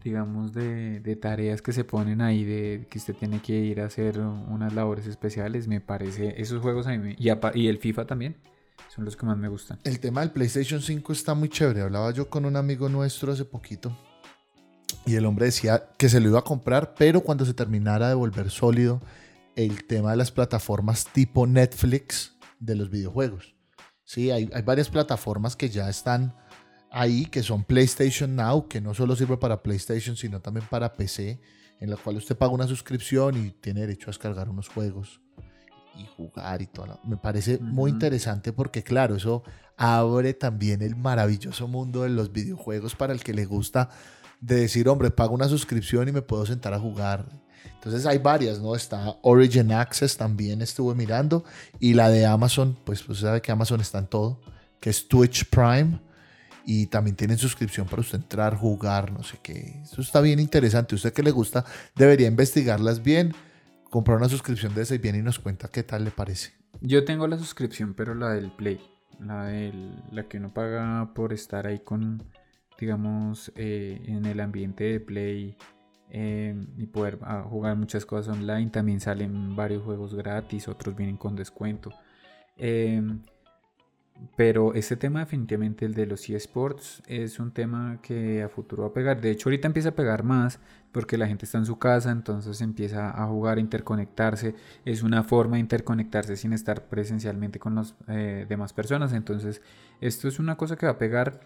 digamos, 0.05 0.53
de, 0.53 1.01
de 1.01 1.17
tareas 1.17 1.63
que 1.63 1.73
se 1.73 1.83
ponen 1.83 2.21
ahí, 2.21 2.45
de 2.45 2.87
que 2.91 2.99
usted 2.99 3.15
tiene 3.15 3.41
que 3.41 3.55
ir 3.55 3.81
a 3.81 3.87
hacer 3.87 4.21
unas 4.21 4.75
labores 4.75 5.07
especiales, 5.07 5.67
me 5.67 5.81
parece, 5.81 6.41
esos 6.41 6.61
juegos 6.61 6.87
a 6.87 6.97
mí, 6.97 7.17
y 7.19 7.67
el 7.69 7.79
FIFA 7.79 8.07
también, 8.07 8.37
son 8.95 9.07
los 9.07 9.17
que 9.17 9.25
más 9.25 9.39
me 9.39 9.49
gustan. 9.49 9.81
El 9.83 9.99
tema 9.99 10.21
del 10.21 10.31
PlayStation 10.31 10.81
5 10.81 11.13
está 11.13 11.35
muy 11.35 11.49
chévere. 11.49 11.81
Hablaba 11.81 12.11
yo 12.13 12.29
con 12.29 12.45
un 12.45 12.55
amigo 12.55 12.89
nuestro 12.89 13.33
hace 13.33 13.45
poquito 13.45 13.97
y 15.07 15.17
el 15.17 15.27
hombre 15.27 15.47
decía 15.47 15.89
que 15.99 16.09
se 16.09 16.21
lo 16.21 16.29
iba 16.29 16.39
a 16.39 16.45
comprar, 16.45 16.95
pero 16.97 17.23
cuando 17.23 17.45
se 17.45 17.55
terminara 17.55 18.09
de 18.09 18.15
volver 18.15 18.51
sólido 18.51 19.01
el 19.57 19.85
tema 19.85 20.11
de 20.11 20.19
las 20.19 20.31
plataformas 20.31 21.07
tipo 21.13 21.47
Netflix 21.47 22.37
de 22.61 22.77
los 22.77 22.91
videojuegos. 22.91 23.55
Sí, 24.05 24.31
hay, 24.31 24.51
hay 24.53 24.63
varias 24.63 24.91
plataformas 24.91 25.57
que 25.57 25.71
ya 25.71 25.89
están 25.89 26.35
ahí, 26.95 27.27
que 27.27 27.43
son 27.43 27.65
PlayStation 27.65 28.37
Now, 28.37 28.69
que 28.69 28.81
no 28.81 28.95
solo 28.95 29.17
sirve 29.17 29.37
para 29.37 29.63
PlayStation, 29.63 30.17
sino 30.17 30.41
también 30.41 30.65
para 30.71 30.93
PC, 30.95 31.41
en 31.81 31.91
la 31.91 31.97
cual 31.97 32.17
usted 32.17 32.37
paga 32.37 32.53
una 32.53 32.69
suscripción 32.69 33.37
y 33.37 33.51
tiene 33.51 33.81
derecho 33.81 34.07
a 34.07 34.13
descargar 34.13 34.49
unos 34.49 34.69
juegos 34.69 35.21
y 35.99 36.07
jugar 36.17 36.63
y 36.63 36.67
todo. 36.67 37.01
Me 37.05 37.17
parece 37.17 37.59
muy 37.59 37.91
interesante 37.91 38.53
porque, 38.53 38.85
claro, 38.85 39.17
eso 39.17 39.43
abre 39.77 40.35
también 40.35 40.83
el 40.83 40.95
maravilloso 40.95 41.67
mundo 41.67 42.03
de 42.03 42.11
los 42.11 42.31
videojuegos 42.31 42.95
para 42.95 43.13
el 43.13 43.25
que 43.25 43.35
le 43.35 43.45
gusta 43.45 43.91
de 44.41 44.55
decir, 44.55 44.89
hombre, 44.89 45.11
pago 45.11 45.35
una 45.35 45.49
suscripción 45.49 46.09
y 46.09 46.13
me 46.13 46.23
puedo 46.23 46.47
sentar 46.47 46.75
a 46.75 46.79
jugar. 46.79 47.27
Entonces 47.75 48.07
hay 48.07 48.19
varias, 48.19 48.61
¿no? 48.61 48.77
Está 48.77 49.17
Origin 49.23 49.73
Access 49.73 50.17
también 50.17 50.63
estuve 50.63 50.95
mirando 50.95 51.45
y 51.81 51.95
la 51.95 52.09
de 52.09 52.25
Amazon, 52.25 52.79
pues 52.85 53.03
pues 53.03 53.19
sabe 53.19 53.43
que 53.43 53.51
Amazon 53.51 53.81
está 53.81 53.99
en 53.99 54.07
todo, 54.07 54.41
que 54.81 54.91
es 54.91 55.09
Twitch 55.09 55.51
Prime 55.51 55.99
y 56.67 56.87
también 56.87 57.17
tienen 57.17 57.39
suscripción 57.39 57.87
para 57.87 58.01
usted 58.01 58.19
entrar, 58.19 58.57
jugar, 58.57 59.13
no 59.13 59.23
sé 59.23 59.39
qué. 59.43 59.81
Eso 59.83 60.01
está 60.01 60.21
bien 60.21 60.41
interesante. 60.41 60.95
Usted 60.95 61.13
que 61.13 61.23
le 61.23 61.31
gusta 61.31 61.65
debería 61.95 62.27
investigarlas 62.27 63.03
bien, 63.03 63.35
comprar 63.91 64.17
una 64.17 64.29
suscripción 64.29 64.75
de 64.75 64.83
esa 64.83 64.95
y 64.95 64.99
bien 64.99 65.17
y 65.17 65.23
nos 65.23 65.39
cuenta 65.39 65.69
qué 65.69 65.83
tal 65.83 66.05
le 66.05 66.11
parece. 66.11 66.53
Yo 66.81 67.05
tengo 67.05 67.27
la 67.27 67.39
suscripción, 67.39 67.95
pero 67.95 68.15
la 68.15 68.31
del 68.31 68.51
Play, 68.51 68.81
la, 69.21 69.47
del, 69.47 69.95
la 70.11 70.29
que 70.29 70.39
uno 70.39 70.53
paga 70.53 71.13
por 71.15 71.33
estar 71.33 71.67
ahí 71.67 71.81
con, 71.81 72.23
digamos, 72.79 73.53
eh, 73.57 74.01
en 74.07 74.27
el 74.27 74.41
ambiente 74.41 74.85
de 74.85 75.01
Play 75.01 75.57
eh, 76.11 76.55
y 76.77 76.87
poder 76.87 77.19
ah, 77.23 77.45
jugar 77.49 77.77
muchas 77.77 78.07
cosas 78.07 78.37
online. 78.37 78.71
También 78.71 79.01
salen 79.01 79.55
varios 79.55 79.83
juegos 79.83 80.15
gratis, 80.15 80.69
otros 80.69 80.97
vienen 80.97 81.17
con 81.17 81.37
descuento. 81.37 81.91
Eh, 82.57 83.03
pero 84.37 84.75
este 84.75 84.97
tema 84.97 85.21
definitivamente, 85.21 85.85
el 85.85 85.95
de 85.95 86.07
los 86.07 86.29
eSports, 86.29 87.03
es 87.07 87.39
un 87.39 87.53
tema 87.53 87.99
que 88.03 88.43
a 88.43 88.49
futuro 88.49 88.83
va 88.85 88.89
a 88.89 88.93
pegar. 88.93 89.21
De 89.21 89.31
hecho, 89.31 89.49
ahorita 89.49 89.67
empieza 89.67 89.91
a 89.91 89.95
pegar 89.95 90.23
más 90.23 90.61
porque 90.93 91.19
la 91.19 91.27
gente 91.27 91.45
está 91.45 91.59
en 91.59 91.67
su 91.67 91.79
casa, 91.79 92.11
entonces 92.11 92.61
empieza 92.61 93.11
a 93.11 93.27
jugar, 93.27 93.59
interconectarse. 93.59 94.55
Es 94.85 95.03
una 95.03 95.25
forma 95.25 95.57
de 95.57 95.61
interconectarse 95.61 96.37
sin 96.37 96.53
estar 96.53 96.85
presencialmente 96.85 97.59
con 97.59 97.75
las 97.75 97.95
demás 98.07 98.73
personas. 98.73 99.13
Entonces, 99.13 99.61
esto 100.01 100.29
es 100.29 100.39
una 100.39 100.57
cosa 100.57 100.77
que 100.77 100.87
va 100.87 100.93
a 100.93 100.99
pegar 100.99 101.41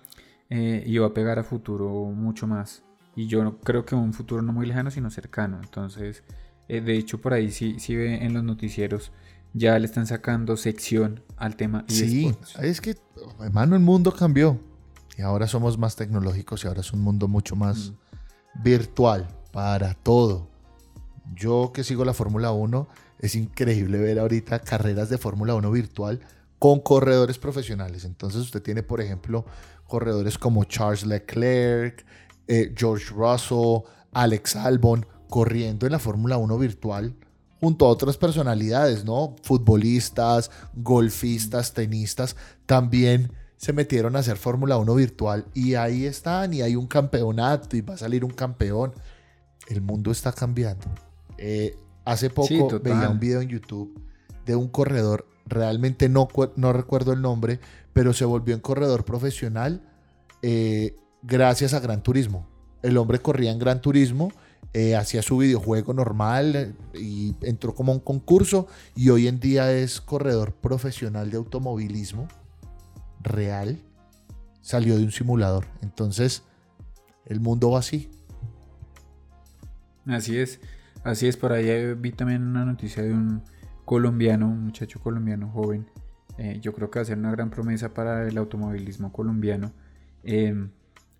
eh, 0.50 0.82
y 0.86 0.98
va 0.98 1.08
a 1.08 1.14
pegar 1.14 1.38
a 1.38 1.44
futuro 1.44 1.88
mucho 2.06 2.46
más. 2.46 2.82
Y 3.14 3.26
yo 3.26 3.58
creo 3.60 3.84
que 3.84 3.94
un 3.94 4.12
futuro 4.12 4.42
no 4.42 4.52
muy 4.52 4.66
lejano, 4.66 4.90
sino 4.90 5.10
cercano. 5.10 5.60
Entonces, 5.62 6.22
eh, 6.68 6.80
de 6.80 6.96
hecho, 6.96 7.20
por 7.20 7.32
ahí 7.32 7.50
sí, 7.50 7.78
sí 7.80 7.96
ve 7.96 8.24
en 8.24 8.34
los 8.34 8.44
noticieros 8.44 9.12
ya 9.54 9.78
le 9.78 9.86
están 9.86 10.06
sacando 10.06 10.56
sección 10.56 11.22
al 11.36 11.56
tema 11.56 11.84
Sí, 11.88 12.26
eSports. 12.28 12.56
es 12.60 12.80
que, 12.80 12.96
hermano, 13.40 13.74
el 13.76 13.82
mundo 13.82 14.12
cambió. 14.12 14.60
Y 15.16 15.22
ahora 15.22 15.46
somos 15.48 15.78
más 15.78 15.96
tecnológicos 15.96 16.64
y 16.64 16.68
ahora 16.68 16.80
es 16.80 16.92
un 16.92 17.00
mundo 17.00 17.26
mucho 17.28 17.56
más 17.56 17.90
Mm. 17.90 18.62
virtual 18.62 19.28
para 19.52 19.94
todo. 19.94 20.48
Yo 21.34 21.72
que 21.74 21.84
sigo 21.84 22.04
la 22.04 22.14
Fórmula 22.14 22.52
1, 22.52 22.88
es 23.18 23.34
increíble 23.34 23.98
ver 23.98 24.18
ahorita 24.18 24.60
carreras 24.60 25.08
de 25.10 25.18
Fórmula 25.18 25.54
1 25.54 25.70
virtual 25.70 26.20
con 26.58 26.80
corredores 26.80 27.38
profesionales. 27.38 28.04
Entonces 28.04 28.40
usted 28.42 28.62
tiene, 28.62 28.82
por 28.82 29.00
ejemplo, 29.00 29.44
corredores 29.86 30.38
como 30.38 30.64
Charles 30.64 31.04
Leclerc, 31.06 32.04
eh, 32.46 32.72
George 32.76 33.06
Russell, 33.14 33.82
Alex 34.12 34.56
Albon, 34.56 35.06
corriendo 35.28 35.86
en 35.86 35.92
la 35.92 35.98
Fórmula 35.98 36.36
1 36.38 36.58
virtual 36.58 37.14
junto 37.60 37.86
a 37.86 37.88
otras 37.88 38.16
personalidades, 38.16 39.04
¿no? 39.04 39.34
Futbolistas, 39.42 40.50
golfistas, 40.74 41.72
tenistas, 41.72 42.36
también 42.66 43.32
se 43.56 43.72
metieron 43.72 44.14
a 44.14 44.20
hacer 44.20 44.36
Fórmula 44.36 44.76
1 44.78 44.94
virtual 44.94 45.46
y 45.52 45.74
ahí 45.74 46.04
están 46.04 46.54
y 46.54 46.62
hay 46.62 46.76
un 46.76 46.86
campeonato 46.86 47.76
y 47.76 47.80
va 47.80 47.94
a 47.94 47.98
salir 47.98 48.24
un 48.24 48.30
campeón. 48.30 48.92
El 49.68 49.80
mundo 49.80 50.10
está 50.12 50.32
cambiando. 50.32 50.86
Eh, 51.36 51.76
hace 52.04 52.30
poco 52.30 52.48
Sí, 52.48 52.62
veía 52.82 53.10
un 53.10 53.18
video 53.18 53.40
en 53.40 53.48
YouTube 53.48 54.00
de 54.46 54.56
un 54.56 54.68
corredor, 54.68 55.26
realmente 55.46 56.08
no, 56.08 56.28
no 56.56 56.72
recuerdo 56.72 57.12
el 57.12 57.20
nombre, 57.20 57.60
pero 57.92 58.12
se 58.14 58.24
volvió 58.24 58.54
en 58.54 58.60
corredor 58.60 59.04
profesional 59.04 59.82
eh, 60.40 60.96
gracias 61.22 61.74
a 61.74 61.80
Gran 61.80 62.02
Turismo. 62.02 62.46
El 62.82 62.96
hombre 62.96 63.18
corría 63.18 63.50
en 63.50 63.58
Gran 63.58 63.80
Turismo, 63.80 64.32
eh, 64.74 64.96
hacía 64.96 65.22
su 65.22 65.38
videojuego 65.38 65.94
normal 65.94 66.54
eh, 66.54 66.74
y 66.94 67.34
entró 67.42 67.74
como 67.74 67.92
un 67.92 68.00
concurso 68.00 68.66
y 68.94 69.08
hoy 69.08 69.26
en 69.26 69.40
día 69.40 69.72
es 69.72 70.00
corredor 70.00 70.52
profesional 70.52 71.30
de 71.30 71.38
automovilismo 71.38 72.28
real. 73.22 73.78
Salió 74.60 74.98
de 74.98 75.04
un 75.04 75.12
simulador. 75.12 75.64
Entonces, 75.80 76.42
el 77.24 77.40
mundo 77.40 77.70
va 77.70 77.78
así. 77.78 78.10
Así 80.06 80.38
es, 80.38 80.60
así 81.02 81.26
es. 81.26 81.36
Por 81.36 81.52
ahí 81.52 81.68
eh, 81.68 81.94
vi 81.94 82.12
también 82.12 82.42
una 82.42 82.64
noticia 82.64 83.02
de 83.02 83.12
un 83.12 83.42
colombiano, 83.86 84.46
un 84.48 84.64
muchacho 84.64 85.00
colombiano 85.00 85.50
joven. 85.50 85.86
yo 86.60 86.72
creo 86.72 86.90
que 86.90 86.98
va 86.98 87.02
a 87.02 87.06
ser 87.06 87.18
una 87.18 87.30
gran 87.32 87.50
promesa 87.50 87.94
para 87.94 88.28
el 88.28 88.36
automovilismo 88.36 89.12
colombiano. 89.12 89.72
Eh, 90.22 90.68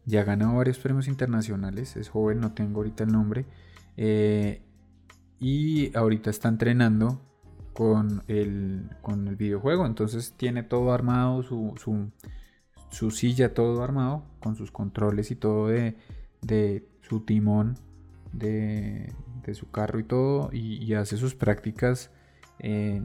ya 0.08 0.22
ha 0.22 0.24
ganado 0.24 0.56
varios 0.56 0.78
premios 0.78 1.06
internacionales. 1.08 1.96
Es 1.96 2.08
joven, 2.08 2.40
no 2.40 2.52
tengo 2.52 2.78
ahorita 2.80 3.04
el 3.04 3.12
nombre. 3.12 3.46
eh, 3.96 4.62
y 5.40 5.96
ahorita 5.96 6.30
está 6.30 6.48
entrenando 6.48 7.20
con 7.72 8.22
el, 8.26 8.90
con 9.02 9.28
el 9.28 9.36
videojuego. 9.36 9.86
Entonces 9.86 10.34
tiene 10.36 10.62
todo 10.64 10.92
armado, 10.92 11.42
su, 11.42 11.74
su, 12.90 13.10
silla 13.10 13.54
todo 13.54 13.82
armado, 13.82 14.24
con 14.40 14.56
sus 14.56 14.72
controles 14.72 15.30
y 15.30 15.36
todo 15.36 15.68
de, 15.68 15.96
de 16.42 16.88
su 17.02 17.20
timón 17.20 17.76
de, 18.32 19.12
de 19.44 19.54
su 19.54 19.70
carro 19.70 20.00
y 20.00 20.04
todo. 20.04 20.50
Y, 20.52 20.82
y 20.84 20.94
hace 20.94 21.16
sus 21.16 21.34
prácticas 21.34 22.10
eh, 22.58 23.00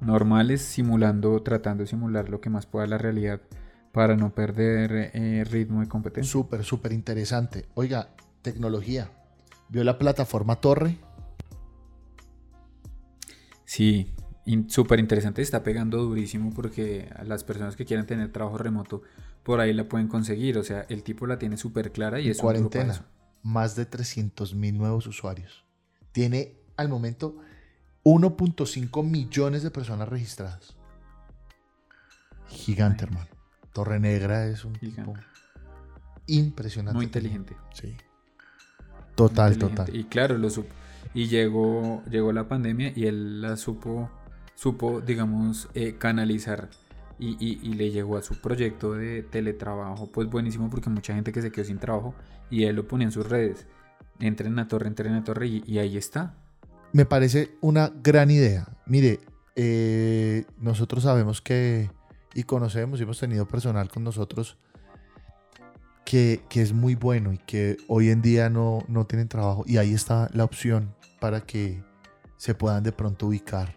normales, 0.00 0.60
simulando, 0.62 1.42
tratando 1.42 1.82
de 1.84 1.86
simular 1.86 2.28
lo 2.28 2.40
que 2.40 2.50
más 2.50 2.66
pueda 2.66 2.86
la 2.86 2.98
realidad 2.98 3.40
para 3.92 4.16
no 4.16 4.34
perder 4.34 5.10
eh, 5.14 5.44
ritmo 5.44 5.82
y 5.82 5.86
competencia. 5.88 6.30
Súper, 6.30 6.64
súper 6.64 6.92
interesante. 6.92 7.66
Oiga, 7.74 8.10
tecnología. 8.42 9.10
¿Vio 9.68 9.84
la 9.84 9.98
plataforma 9.98 10.56
Torre? 10.60 10.98
Sí, 13.64 14.12
in- 14.46 14.68
súper 14.70 14.98
interesante. 15.00 15.42
Está 15.42 15.62
pegando 15.62 15.98
durísimo 15.98 16.52
porque 16.54 17.08
las 17.24 17.44
personas 17.44 17.76
que 17.76 17.84
quieran 17.84 18.06
tener 18.06 18.32
trabajo 18.32 18.58
remoto 18.58 19.02
por 19.42 19.60
ahí 19.60 19.72
la 19.72 19.88
pueden 19.88 20.08
conseguir. 20.08 20.58
O 20.58 20.64
sea, 20.64 20.86
el 20.88 21.02
tipo 21.02 21.26
la 21.26 21.38
tiene 21.38 21.56
súper 21.56 21.92
clara 21.92 22.20
y 22.20 22.26
En 22.26 22.30
es 22.32 22.38
un 22.38 22.42
cuarentena. 22.42 22.92
eso. 22.94 23.04
Más 23.42 23.76
de 23.76 23.86
300 23.86 24.54
mil 24.54 24.76
nuevos 24.76 25.06
usuarios. 25.06 25.64
Tiene 26.12 26.56
al 26.76 26.88
momento 26.88 27.36
1.5 28.04 29.02
millones 29.04 29.62
de 29.62 29.70
personas 29.70 30.08
registradas. 30.08 30.76
Gigante, 32.48 33.04
hermano. 33.04 33.28
Torre 33.72 34.00
Negra 34.00 34.46
es 34.46 34.64
un 34.64 34.74
tipo 34.74 35.14
impresionante. 36.26 36.96
Muy 36.96 37.06
inteligente. 37.06 37.56
Sí. 37.72 37.96
Total, 39.14 39.52
inteligente. 39.52 39.84
total. 39.84 39.96
Y 39.96 40.04
claro, 40.04 40.38
lo 40.38 40.50
supo. 40.50 40.74
Y 41.14 41.26
llegó, 41.26 42.02
llegó 42.08 42.32
la 42.32 42.48
pandemia 42.48 42.92
y 42.94 43.06
él 43.06 43.42
la 43.42 43.56
supo 43.56 44.10
supo, 44.60 45.00
digamos, 45.00 45.70
eh, 45.72 45.94
canalizar 45.96 46.68
y, 47.18 47.36
y, 47.40 47.72
le 47.74 47.90
llegó 47.90 48.18
a 48.18 48.22
su 48.22 48.40
proyecto 48.42 48.92
de 48.92 49.22
teletrabajo, 49.22 50.12
pues 50.12 50.28
buenísimo 50.28 50.68
porque 50.68 50.90
mucha 50.90 51.14
gente 51.14 51.32
que 51.32 51.40
se 51.40 51.50
quedó 51.50 51.64
sin 51.64 51.78
trabajo 51.78 52.14
y 52.50 52.64
él 52.64 52.76
lo 52.76 52.86
ponía 52.86 53.06
en 53.06 53.12
sus 53.12 53.26
redes. 53.26 53.66
Entren 54.18 54.58
a 54.58 54.68
torre, 54.68 54.88
entren 54.88 55.14
a 55.14 55.24
torre 55.24 55.46
y, 55.46 55.78
ahí 55.78 55.96
está. 55.96 56.34
Me 56.92 57.06
parece 57.06 57.52
una 57.62 57.90
gran 58.02 58.30
idea. 58.30 58.68
Mire, 58.84 59.20
eh, 59.56 60.44
nosotros 60.58 61.04
sabemos 61.04 61.40
que 61.40 61.90
y 62.34 62.44
conocemos 62.44 63.00
y 63.00 63.02
hemos 63.02 63.18
tenido 63.18 63.46
personal 63.46 63.88
con 63.88 64.04
nosotros 64.04 64.56
que, 66.04 66.42
que, 66.48 66.62
es 66.62 66.72
muy 66.72 66.94
bueno 66.94 67.32
y 67.32 67.38
que 67.38 67.76
hoy 67.86 68.10
en 68.10 68.22
día 68.22 68.50
no, 68.50 68.84
no 68.88 69.06
tienen 69.06 69.28
trabajo 69.28 69.64
y 69.66 69.76
ahí 69.76 69.94
está 69.94 70.28
la 70.32 70.44
opción 70.44 70.94
para 71.20 71.40
que 71.40 71.82
se 72.36 72.54
puedan 72.54 72.82
de 72.82 72.92
pronto 72.92 73.26
ubicar 73.26 73.76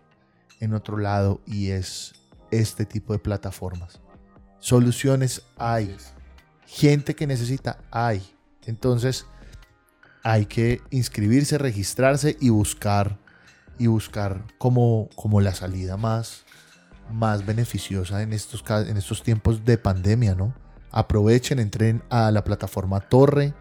en 0.60 0.74
otro 0.74 0.98
lado 0.98 1.42
y 1.46 1.72
es 1.72 2.14
este 2.50 2.86
tipo 2.86 3.14
de 3.14 3.20
plataformas. 3.20 4.00
Soluciones 4.60 5.44
hay. 5.58 5.96
Gente 6.66 7.16
que 7.16 7.28
necesita 7.28 7.80
hay. 7.92 8.24
Entonces 8.66 9.26
hay 10.24 10.46
que 10.46 10.82
inscribirse, 10.90 11.58
registrarse 11.58 12.38
y 12.40 12.50
buscar 12.50 13.20
y 13.78 13.88
buscar 13.88 14.46
como, 14.58 15.10
como 15.16 15.42
la 15.42 15.54
salida 15.54 15.98
más, 15.98 16.46
más 17.12 17.46
beneficiosa 17.46 18.22
en 18.22 18.34
estos, 18.34 18.64
en 18.70 18.98
estos 18.98 19.24
tiempos 19.24 19.66
de 19.66 19.78
pandemia, 19.78 20.36
¿no? 20.36 20.54
Aprovechen, 20.92 21.60
entren 21.60 22.04
a 22.10 22.32
la 22.32 22.44
plataforma 22.44 23.00
Torre, 23.00 23.54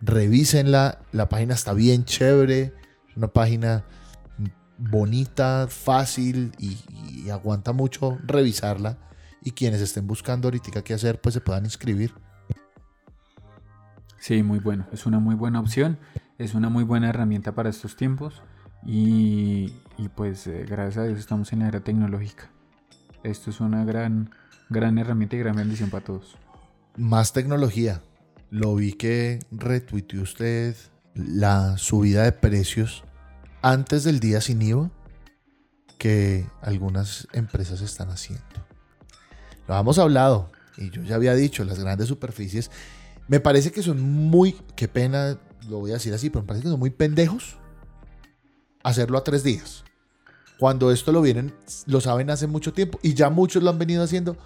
revísenla, 0.00 1.00
la 1.12 1.28
página 1.28 1.54
está 1.54 1.72
bien 1.72 2.04
chévere, 2.04 2.72
es 3.08 3.16
una 3.16 3.28
página 3.28 3.84
bonita, 4.80 5.66
fácil 5.68 6.52
y, 6.58 7.28
aguanta 7.30 7.72
mucho 7.72 8.18
revisarla. 8.24 8.98
Y 9.42 9.52
quienes 9.52 9.80
estén 9.80 10.06
buscando 10.06 10.48
ahorita 10.48 10.82
qué 10.82 10.94
hacer, 10.94 11.20
pues 11.20 11.34
se 11.34 11.40
puedan 11.40 11.64
inscribir. 11.64 12.12
Sí, 14.18 14.42
muy 14.42 14.58
bueno. 14.58 14.86
Es 14.92 15.06
una 15.06 15.18
muy 15.18 15.34
buena 15.34 15.60
opción. 15.60 15.98
Es 16.38 16.54
una 16.54 16.68
muy 16.68 16.84
buena 16.84 17.08
herramienta 17.08 17.54
para 17.54 17.70
estos 17.70 17.96
tiempos. 17.96 18.42
Y, 18.84 19.72
pues 20.16 20.46
eh, 20.46 20.64
gracias 20.68 20.98
a 20.98 21.04
Dios 21.04 21.18
estamos 21.18 21.52
en 21.52 21.60
la 21.60 21.68
era 21.68 21.80
tecnológica. 21.80 22.50
Esto 23.22 23.50
es 23.50 23.60
una 23.60 23.84
gran, 23.84 24.30
gran 24.70 24.98
herramienta 24.98 25.36
y 25.36 25.40
gran 25.40 25.56
bendición 25.56 25.90
para 25.90 26.04
todos. 26.04 26.36
Más 26.96 27.32
tecnología. 27.32 28.02
Lo 28.50 28.74
vi 28.74 28.94
que 28.94 29.40
retuiteó 29.50 30.22
usted 30.22 30.74
la 31.14 31.76
subida 31.78 32.24
de 32.24 32.32
precios 32.32 33.04
antes 33.62 34.04
del 34.04 34.20
día 34.20 34.40
sin 34.40 34.62
IVA 34.62 34.90
que 35.98 36.46
algunas 36.62 37.28
empresas 37.32 37.82
están 37.82 38.08
haciendo. 38.08 38.44
Lo 39.68 39.78
hemos 39.78 39.98
hablado 39.98 40.50
y 40.78 40.90
yo 40.90 41.02
ya 41.02 41.14
había 41.14 41.34
dicho, 41.34 41.62
las 41.64 41.78
grandes 41.78 42.08
superficies 42.08 42.70
me 43.28 43.38
parece 43.38 43.70
que 43.70 43.82
son 43.82 44.00
muy, 44.00 44.56
qué 44.74 44.88
pena, 44.88 45.38
lo 45.68 45.78
voy 45.78 45.90
a 45.90 45.94
decir 45.94 46.12
así, 46.12 46.30
pero 46.30 46.42
me 46.42 46.48
parece 46.48 46.64
que 46.64 46.70
son 46.70 46.80
muy 46.80 46.90
pendejos 46.90 47.59
hacerlo 48.82 49.18
a 49.18 49.24
tres 49.24 49.42
días. 49.42 49.84
Cuando 50.58 50.92
esto 50.92 51.12
lo 51.12 51.22
vienen, 51.22 51.54
lo 51.86 52.00
saben 52.00 52.30
hace 52.30 52.46
mucho 52.46 52.72
tiempo 52.72 52.98
y 53.02 53.14
ya 53.14 53.30
muchos 53.30 53.62
lo 53.62 53.70
han 53.70 53.78
venido 53.78 54.02
haciendo 54.02 54.36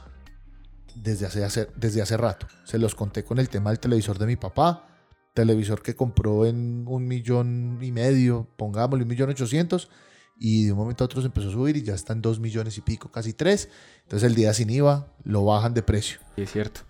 desde 0.94 1.26
hace, 1.26 1.68
desde 1.76 2.02
hace 2.02 2.16
rato. 2.16 2.46
Se 2.64 2.78
los 2.78 2.94
conté 2.94 3.24
con 3.24 3.38
el 3.38 3.48
tema 3.48 3.70
del 3.70 3.80
televisor 3.80 4.18
de 4.18 4.26
mi 4.26 4.36
papá, 4.36 4.86
televisor 5.34 5.82
que 5.82 5.96
compró 5.96 6.46
en 6.46 6.84
un 6.86 7.06
millón 7.06 7.78
y 7.82 7.90
medio, 7.90 8.46
pongámosle 8.56 9.02
un 9.02 9.08
millón 9.08 9.30
ochocientos, 9.30 9.90
y 10.38 10.66
de 10.66 10.72
un 10.72 10.78
momento 10.78 11.04
a 11.04 11.06
otro 11.06 11.20
se 11.20 11.26
empezó 11.26 11.48
a 11.48 11.52
subir 11.52 11.76
y 11.76 11.82
ya 11.82 11.94
está 11.94 12.12
en 12.12 12.22
dos 12.22 12.40
millones 12.40 12.78
y 12.78 12.80
pico, 12.80 13.10
casi 13.10 13.32
tres. 13.32 13.68
Entonces 14.02 14.28
el 14.28 14.34
día 14.34 14.52
sin 14.52 14.70
IVA 14.70 15.08
lo 15.24 15.44
bajan 15.44 15.74
de 15.74 15.82
precio. 15.82 16.20
Es 16.36 16.52
cierto. 16.52 16.82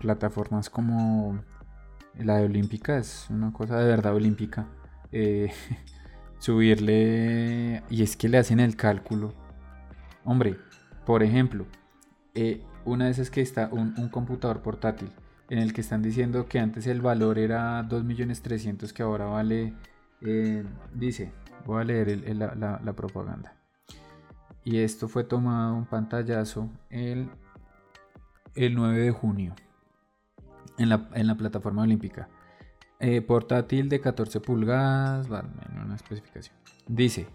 plataformas 0.00 0.70
como 0.70 1.42
la 2.18 2.38
de 2.38 2.44
Olímpica 2.44 2.98
es 2.98 3.26
una 3.30 3.52
cosa 3.52 3.78
de 3.78 3.86
verdad 3.86 4.14
olímpica. 4.14 4.68
Eh, 5.12 5.50
subirle 6.38 7.82
y 7.90 8.02
es 8.02 8.16
que 8.16 8.28
le 8.28 8.38
hacen 8.38 8.60
el 8.60 8.76
cálculo. 8.76 9.34
Hombre, 10.24 10.56
por 11.04 11.22
ejemplo, 11.22 11.66
eh, 12.34 12.62
una 12.84 13.06
vez 13.06 13.18
es 13.18 13.30
que 13.30 13.40
está 13.40 13.68
un, 13.72 14.08
computador 14.08 14.62
portátil 14.62 15.10
en 15.50 15.58
el 15.58 15.72
que 15.72 15.80
están 15.80 16.02
diciendo 16.02 16.46
que 16.46 16.58
antes 16.58 16.86
el 16.86 17.00
valor 17.00 17.38
era 17.38 17.82
2.300.000 17.88 18.92
que 18.92 19.02
ahora 19.02 19.26
vale, 19.26 19.74
eh, 20.20 20.64
dice, 20.94 21.32
voy 21.64 21.82
a 21.82 21.84
leer 21.84 22.36
la, 22.36 22.92
propaganda. 22.94 23.56
Y 24.64 24.78
esto 24.78 25.08
fue 25.08 25.24
tomado 25.24 25.74
un 25.74 25.86
pantallazo 25.86 26.68
el, 26.90 27.30
el 28.54 28.74
9 28.74 28.98
de 28.98 29.10
junio 29.10 29.54
en 30.76 30.90
la, 30.90 31.08
en 31.14 31.26
la 31.26 31.36
plataforma 31.36 31.82
olímpica. 31.82 32.28
Eh, 33.00 33.20
portátil 33.22 33.88
de 33.88 34.00
14 34.00 34.40
pulgadas, 34.40 35.28
vale, 35.28 35.48
una 35.84 35.94
especificación. 35.94 36.56
Dice, 36.88 37.28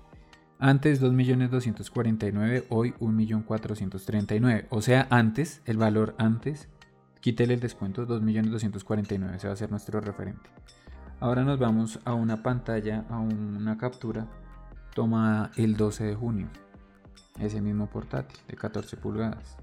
antes 0.59 1.01
2.249, 1.01 2.65
hoy 2.69 2.93
1.439. 2.99 4.67
O 4.69 4.81
sea, 4.81 5.07
antes, 5.09 5.61
el 5.65 5.77
valor 5.77 6.15
antes, 6.17 6.67
quítele 7.21 7.53
el 7.53 7.59
descuento, 7.61 8.05
2.249, 8.05 9.35
ese 9.35 9.47
va 9.47 9.53
a 9.53 9.57
ser 9.57 9.71
nuestro 9.71 10.01
referente. 10.01 10.49
Ahora 11.21 11.43
nos 11.45 11.59
vamos 11.59 11.99
a 12.03 12.13
una 12.13 12.43
pantalla, 12.43 13.05
a 13.09 13.19
una 13.19 13.77
captura 13.77 14.27
tomada 14.93 15.51
el 15.55 15.77
12 15.77 16.03
de 16.03 16.15
junio. 16.15 16.49
Ese 17.39 17.61
mismo 17.61 17.87
portátil 17.89 18.37
de 18.49 18.57
14 18.57 18.97
pulgadas. 18.97 19.57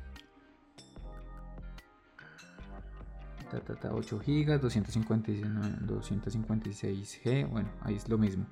8 3.92 4.18
GB, 4.18 4.60
256, 4.60 7.20
G, 7.24 7.48
bueno, 7.48 7.70
ahí 7.82 7.96
es 7.96 8.08
lo 8.08 8.18
mismo. 8.18 8.46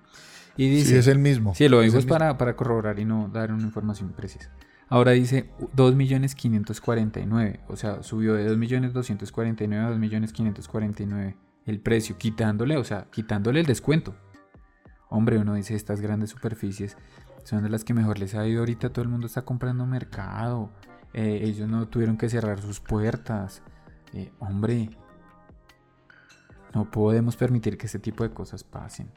Y 0.57 0.69
dice, 0.69 0.89
sí, 0.89 0.97
es 0.97 1.07
el 1.07 1.19
mismo. 1.19 1.55
Sí, 1.55 1.69
lo 1.69 1.81
digo 1.81 1.99
es, 1.99 2.07
para, 2.07 2.39
para 2.39 2.57
corroborar 2.57 2.99
y 2.99 3.05
no 3.05 3.29
dar 3.29 3.53
una 3.53 3.63
información 3.63 4.13
precisa. 4.13 4.51
Ahora 4.89 5.13
dice 5.13 5.51
2.549, 5.77 7.61
o 7.69 7.77
sea, 7.77 8.03
subió 8.03 8.35
de 8.35 8.51
2.249 8.51 9.85
a 9.85 9.93
2.549 9.93 11.37
el 11.67 11.81
precio, 11.81 12.17
quitándole, 12.17 12.79
o 12.79 12.85
sea, 12.85 13.09
quitándole 13.11 13.61
el 13.61 13.67
descuento. 13.67 14.17
Hombre, 15.11 15.39
uno 15.39 15.55
dice, 15.55 15.75
estas 15.75 16.01
grandes 16.01 16.31
superficies 16.31 16.97
son 17.45 17.63
de 17.63 17.69
las 17.69 17.85
que 17.85 17.95
mejor 17.95 18.19
les 18.19 18.35
ha 18.35 18.47
ido 18.47 18.61
ahorita, 18.61 18.91
todo 18.91 19.03
el 19.03 19.09
mundo 19.09 19.27
está 19.27 19.43
comprando 19.43 19.87
mercado, 19.87 20.71
eh, 21.13 21.41
ellos 21.43 21.69
no 21.69 21.89
tuvieron 21.89 22.17
que 22.17 22.29
cerrar 22.29 22.61
sus 22.61 22.81
puertas. 22.81 23.63
Eh, 24.13 24.31
hombre, 24.39 24.91
no 26.75 26.91
podemos 26.91 27.37
permitir 27.37 27.77
que 27.77 27.87
este 27.87 27.99
tipo 27.99 28.25
de 28.25 28.31
cosas 28.31 28.65
pasen. 28.65 29.09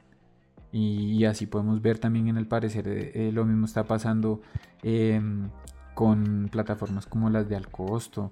Y, 0.74 1.26
así 1.26 1.48
podemos 1.48 1.82
ver 1.82 2.00
también 2.00 2.30
en 2.30 2.38
el 2.38 2.48
parecer, 2.48 2.88
eh, 2.88 3.12
eh, 3.14 3.32
lo 3.34 3.44
mismo 3.44 3.66
está 3.66 3.84
pasando 3.84 4.42
em, 4.84 5.50
con 5.94 6.48
plataformas 6.50 7.06
como 7.06 7.30
las 7.30 7.50
de 7.50 7.58
Alcosto. 7.58 8.32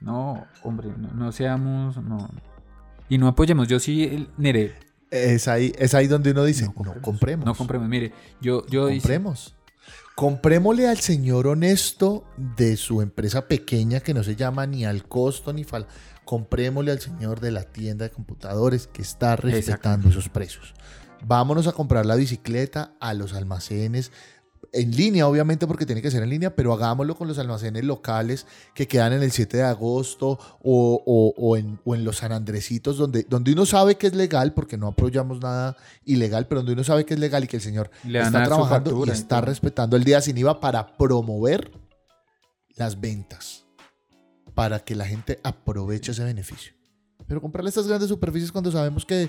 no, 0.00 0.46
hombre, 0.62 0.92
no, 1.14 1.32
seamos, 1.32 1.96
no. 2.02 2.28
Y 3.08 3.18
no 3.18 3.28
apoyemos, 3.28 3.66
yo 3.68 3.80
sí, 3.80 4.28
Nere. 4.36 4.74
Es 5.10 5.48
ahí, 5.48 5.72
es 5.78 5.94
ahí 5.94 6.06
donde 6.06 6.32
uno 6.32 6.44
dice, 6.44 6.66
no 6.66 7.00
compremos. 7.00 7.46
No 7.46 7.54
compremos, 7.54 7.88
mire, 7.88 8.12
yo, 8.40 8.66
yo 8.66 8.88
compremos. 8.88 9.56
Comprémosle 10.16 10.88
al 10.88 10.96
señor 10.96 11.46
honesto 11.46 12.24
de 12.56 12.78
su 12.78 13.02
empresa 13.02 13.48
pequeña 13.48 14.00
que 14.00 14.14
no 14.14 14.24
se 14.24 14.34
llama 14.34 14.66
ni 14.66 14.86
al 14.86 15.06
costo 15.06 15.52
ni 15.52 15.62
fal. 15.62 15.86
Comprémosle 16.24 16.90
al 16.90 17.00
señor 17.00 17.40
de 17.40 17.50
la 17.50 17.64
tienda 17.64 18.06
de 18.06 18.10
computadores 18.10 18.86
que 18.86 19.02
está 19.02 19.36
respetando 19.36 20.08
esos 20.08 20.30
precios. 20.30 20.72
Vámonos 21.22 21.66
a 21.66 21.72
comprar 21.72 22.06
la 22.06 22.14
bicicleta 22.14 22.94
a 22.98 23.12
los 23.12 23.34
almacenes 23.34 24.10
en 24.76 24.94
línea, 24.94 25.26
obviamente, 25.26 25.66
porque 25.66 25.86
tiene 25.86 26.02
que 26.02 26.10
ser 26.10 26.22
en 26.22 26.30
línea, 26.30 26.54
pero 26.54 26.72
hagámoslo 26.72 27.16
con 27.16 27.26
los 27.26 27.38
almacenes 27.38 27.82
locales 27.84 28.46
que 28.74 28.86
quedan 28.86 29.14
en 29.14 29.22
el 29.22 29.32
7 29.32 29.56
de 29.56 29.62
agosto 29.62 30.38
o, 30.62 31.56
en, 31.56 32.04
los 32.04 32.18
San 32.18 32.32
Andresitos, 32.32 32.98
donde, 32.98 33.24
donde 33.28 33.52
uno 33.52 33.64
sabe 33.64 33.96
que 33.96 34.06
es 34.06 34.14
legal, 34.14 34.52
porque 34.52 34.76
no 34.76 34.88
apoyamos 34.88 35.40
nada 35.40 35.76
ilegal, 36.04 36.46
pero 36.46 36.60
donde 36.60 36.74
uno 36.74 36.84
sabe 36.84 37.06
que 37.06 37.14
es 37.14 37.20
legal 37.20 37.44
y 37.44 37.46
que 37.46 37.56
el 37.56 37.62
señor 37.62 37.90
está 38.04 38.44
trabajando 38.44 39.04
y 39.06 39.10
está 39.10 39.40
respetando 39.40 39.96
el 39.96 40.04
día 40.04 40.20
sin 40.20 40.36
IVA 40.36 40.60
para 40.60 40.96
promover 40.96 41.72
las 42.76 43.00
ventas, 43.00 43.64
para 44.54 44.80
que 44.80 44.94
la 44.94 45.06
gente 45.06 45.40
aproveche 45.42 46.12
ese 46.12 46.24
beneficio. 46.24 46.75
Pero 47.26 47.40
comprarle 47.40 47.68
estas 47.68 47.88
grandes 47.88 48.08
superficies 48.08 48.52
cuando 48.52 48.70
sabemos 48.70 49.04
que, 49.04 49.28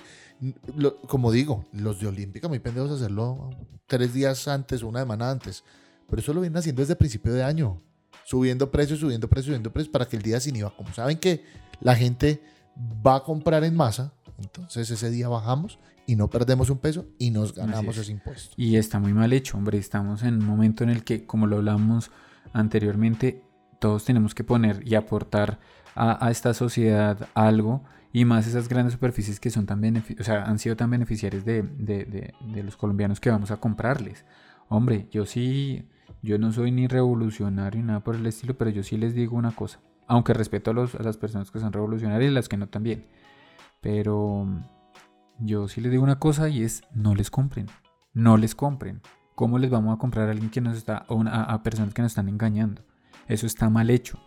como 1.08 1.32
digo, 1.32 1.66
los 1.72 2.00
de 2.00 2.08
Olímpica, 2.08 2.48
muy 2.48 2.60
pendejos 2.60 2.92
hacerlo 2.92 3.50
tres 3.88 4.14
días 4.14 4.48
antes 4.48 4.84
o 4.84 4.88
una 4.88 5.00
semana 5.00 5.32
antes. 5.32 5.64
Pero 6.08 6.22
eso 6.22 6.34
lo 6.34 6.42
vienen 6.42 6.58
haciendo 6.58 6.82
desde 6.82 6.96
principio 6.96 7.34
de 7.34 7.44
año. 7.44 7.82
Subiendo 8.24 8.70
precios, 8.72 9.00
subiendo 9.00 9.28
precios, 9.28 9.48
subiendo 9.48 9.72
precios 9.72 9.92
para 9.92 10.06
que 10.06 10.18
el 10.18 10.22
día 10.22 10.40
sin 10.40 10.56
IVA, 10.56 10.76
como 10.76 10.94
saben 10.94 11.18
que 11.18 11.44
la 11.80 11.96
gente 11.96 12.42
va 13.06 13.18
a 13.18 13.24
comprar 13.24 13.64
en 13.64 13.76
masa, 13.76 14.14
Entonces 14.38 14.92
ese 14.92 15.10
día 15.10 15.28
bajamos 15.30 15.80
y 16.06 16.16
no 16.16 16.30
perdemos 16.30 16.70
un 16.70 16.78
peso 16.78 17.06
y 17.18 17.32
nos 17.32 17.54
ganamos 17.54 17.96
es. 17.96 18.04
ese 18.04 18.12
impuesto. 18.12 18.54
Y 18.58 18.78
está 18.78 19.00
muy 19.00 19.14
mal 19.14 19.34
hecho, 19.34 19.58
hombre. 19.58 19.78
Estamos 19.78 20.24
en 20.24 20.36
un 20.36 20.46
momento 20.46 20.84
en 20.84 20.90
el 20.90 21.04
que, 21.04 21.26
como 21.26 21.48
lo 21.48 21.58
hablamos 21.58 22.12
anteriormente, 22.54 23.44
todos 23.80 24.06
tenemos 24.06 24.36
que 24.36 24.44
poner 24.44 24.88
y 24.88 24.96
aportar 24.96 25.60
a, 25.98 26.32
esta 26.32 26.54
sociedad 26.54 27.28
algo. 27.34 27.84
Y 28.14 28.26
más 28.26 28.48
esas 28.48 28.68
grandes 28.70 28.94
superficies 28.94 29.40
que 29.40 29.50
son 29.50 29.66
tan 29.66 29.82
o 30.20 30.24
sea, 30.24 30.44
han 30.44 30.60
sido 30.60 30.76
tan 30.76 30.90
beneficiarias 30.90 31.46
de, 31.46 31.62
de- 31.62 32.06
de- 32.06 32.64
los 32.64 32.78
colombianos 32.78 33.20
que 33.20 33.30
vamos 33.30 33.52
a 33.52 33.58
comprarles. 33.58 34.26
Hombre, 34.70 35.08
yo 35.12 35.26
sí, 35.26 35.88
yo 36.24 36.40
no 36.40 36.52
soy 36.52 36.72
ni 36.72 36.88
revolucionario 36.88 37.82
ni 37.82 37.88
nada 37.88 38.00
por 38.00 38.16
el 38.16 38.26
estilo, 38.26 38.58
pero 38.58 38.72
yo 38.72 38.82
sí 38.84 38.98
les 38.98 39.14
digo 39.14 39.38
una 39.38 39.52
cosa. 39.52 39.80
Aunque 40.08 40.34
respeto 40.34 40.72
a, 40.72 40.74
los, 40.74 40.96
a 40.96 41.04
las 41.04 41.18
personas 41.18 41.52
que 41.52 41.60
son 41.60 41.74
revolucionarias 41.74 42.32
y 42.32 42.34
las 42.34 42.48
que 42.50 42.58
no 42.58 42.68
también. 42.68 43.06
Pero 43.82 44.48
yo 45.40 45.68
sí 45.68 45.82
les 45.82 45.92
digo 45.92 46.04
una 46.04 46.20
cosa 46.20 46.50
y 46.50 46.64
es 46.64 46.82
no 46.94 47.14
les 47.14 47.30
compren. 47.30 47.68
No 48.14 48.38
les 48.38 48.56
compren. 48.56 49.02
¿Cómo 49.36 49.60
les 49.60 49.70
vamos 49.70 49.94
a 49.96 50.00
comprar 50.00 50.28
a 50.28 50.32
alguien 50.32 50.50
que 50.50 50.62
nos 50.62 50.78
está, 50.78 51.06
a 51.08 51.62
personas 51.64 51.94
que 51.94 52.02
nos 52.02 52.12
están 52.12 52.30
engañando? 52.30 52.82
Eso 53.28 53.46
está 53.46 53.70
mal 53.70 53.90
hecho. 53.90 54.18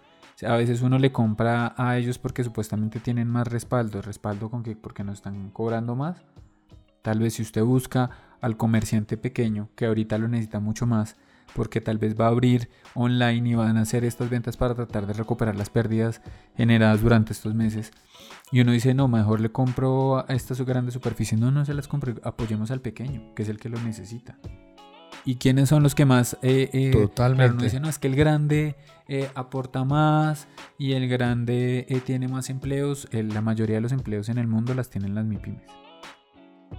A 0.47 0.57
veces 0.57 0.83
uno 0.83 0.99
le 0.99 1.13
compra 1.13 1.75
a 1.77 1.99
ellos 1.99 2.19
porque 2.19 2.45
supuestamente 2.45 3.01
tienen 3.01 3.29
más 3.29 3.47
respaldo. 3.49 4.03
¿Respaldo 4.03 4.51
con 4.51 4.63
que 4.63 4.77
Porque 4.77 5.05
nos 5.05 5.17
están 5.17 5.51
cobrando 5.51 5.97
más. 5.97 6.23
Tal 7.03 7.19
vez 7.19 7.35
si 7.35 7.43
usted 7.43 7.63
busca 7.63 8.11
al 8.41 8.57
comerciante 8.57 9.17
pequeño, 9.17 9.69
que 9.75 9.87
ahorita 9.87 10.19
lo 10.19 10.29
necesita 10.29 10.61
mucho 10.61 10.87
más, 10.87 11.17
porque 11.55 11.81
tal 11.81 11.99
vez 11.99 12.19
va 12.19 12.27
a 12.27 12.29
abrir 12.29 12.69
online 12.95 13.51
y 13.51 13.55
van 13.55 13.77
a 13.77 13.83
hacer 13.83 14.05
estas 14.05 14.31
ventas 14.31 14.57
para 14.57 14.75
tratar 14.75 15.07
de 15.07 15.13
recuperar 15.13 15.57
las 15.57 15.71
pérdidas 15.71 16.23
generadas 16.57 17.03
durante 17.03 17.33
estos 17.33 17.55
meses. 17.55 17.93
Y 18.53 18.61
uno 18.61 18.73
dice, 18.73 18.95
no, 18.95 19.09
mejor 19.09 19.41
le 19.41 19.51
compro 19.51 20.19
a 20.19 20.35
esta 20.35 20.55
grande 20.65 20.93
superficie. 20.93 21.37
No, 21.37 21.51
no 21.51 21.65
se 21.65 21.75
las 21.75 21.89
compre, 21.89 22.15
apoyemos 22.23 22.71
al 22.71 22.81
pequeño, 22.81 23.35
que 23.35 23.43
es 23.43 23.49
el 23.49 23.59
que 23.59 23.69
lo 23.69 23.81
necesita. 23.81 24.39
¿Y 25.25 25.37
quiénes 25.37 25.69
son 25.69 25.83
los 25.83 25.95
que 25.95 26.05
más? 26.05 26.39
Eh, 26.43 26.71
eh, 26.73 26.91
Totalmente. 26.93 27.79
No, 27.81 27.89
es 27.89 27.99
que 27.99 28.09
el 28.09 28.17
grande 28.17 28.77
eh, 29.09 29.31
aporta 29.35 29.85
más 29.85 30.49
y 30.79 30.93
el 30.93 31.09
grande 31.09 31.87
eh, 31.89 32.01
tiene 32.01 32.29
más 32.29 32.51
empleos. 32.51 33.09
La 33.13 33.41
mayoría 33.41 33.77
de 33.77 33.83
los 33.83 33.93
empleos 33.93 34.29
en 34.29 34.39
el 34.39 34.47
mundo 34.47 34.75
las 34.75 34.89
tienen 34.89 35.15
las 35.15 35.25
MIPIMES 35.25 35.63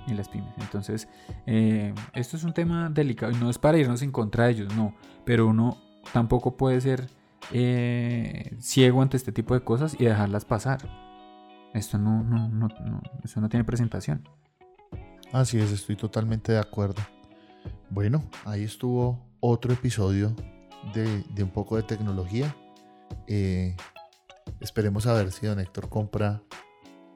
y 0.08 0.14
las 0.14 0.30
pymes. 0.30 0.54
Entonces, 0.60 1.08
esto 1.46 2.38
es 2.38 2.44
un 2.44 2.54
tema 2.54 2.90
delicado 2.90 3.32
y 3.32 3.36
no 3.36 3.50
es 3.50 3.58
para 3.58 3.78
irnos 3.78 4.02
en 4.02 4.12
contra 4.12 4.46
de 4.46 4.52
ellos, 4.52 4.76
no. 4.76 4.96
Pero 5.26 5.48
uno 5.48 5.78
tampoco 6.14 6.58
puede 6.58 6.82
ser 6.82 7.10
ciego 8.60 9.02
ante 9.02 9.18
este 9.18 9.32
tipo 9.32 9.54
de 9.54 9.62
cosas 9.62 9.96
y 10.00 10.06
dejarlas 10.06 10.46
pasar. 10.46 10.80
Esto 11.74 11.98
no, 11.98 12.24
no, 12.24 12.50
no, 12.50 12.68
no, 12.68 13.02
eso 13.24 13.40
no 13.40 13.50
tiene 13.50 13.64
presentación. 13.64 14.28
Así 15.32 15.58
es, 15.60 15.72
estoy 15.72 15.96
totalmente 15.96 16.52
de 16.52 16.60
acuerdo. 16.60 17.02
Bueno, 17.90 18.24
ahí 18.46 18.64
estuvo 18.64 19.20
otro 19.40 19.74
episodio 19.74 20.36
de, 20.94 21.24
de 21.34 21.44
un 21.44 21.50
poco 21.50 21.76
de 21.76 21.84
tecnología. 21.84 22.56
Eh, 23.28 23.76
esperemos 24.60 25.08
a 25.08 25.14
ver 25.14 25.32
si 25.32 25.46
don 25.46 25.60
Héctor 25.60 25.90
compra 25.90 26.42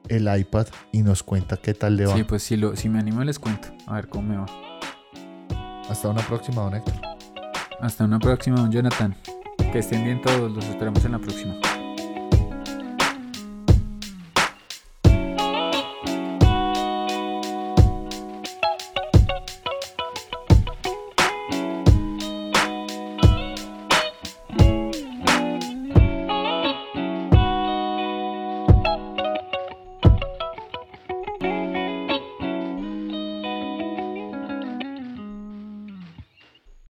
el 0.08 0.28
iPad 0.38 0.66
y 0.92 1.02
nos 1.02 1.22
cuenta 1.22 1.56
qué 1.56 1.74
tal 1.74 1.96
le 1.96 2.06
va. 2.06 2.14
Sí, 2.14 2.24
pues 2.24 2.42
si, 2.42 2.56
lo, 2.56 2.76
si 2.76 2.88
me 2.88 2.98
animo 2.98 3.24
les 3.24 3.38
cuento. 3.38 3.68
A 3.86 3.94
ver 3.94 4.08
cómo 4.08 4.28
me 4.28 4.36
va. 4.36 4.46
Hasta 5.88 6.08
una 6.08 6.22
próxima, 6.26 6.62
don 6.62 6.74
Héctor. 6.74 6.94
Hasta 7.80 8.04
una 8.04 8.18
próxima, 8.18 8.60
don 8.60 8.70
Jonathan. 8.70 9.16
Que 9.72 9.78
estén 9.78 10.04
bien 10.04 10.20
todos, 10.22 10.50
los 10.52 10.64
esperamos 10.66 11.04
en 11.04 11.12
la 11.12 11.18
próxima. 11.18 11.54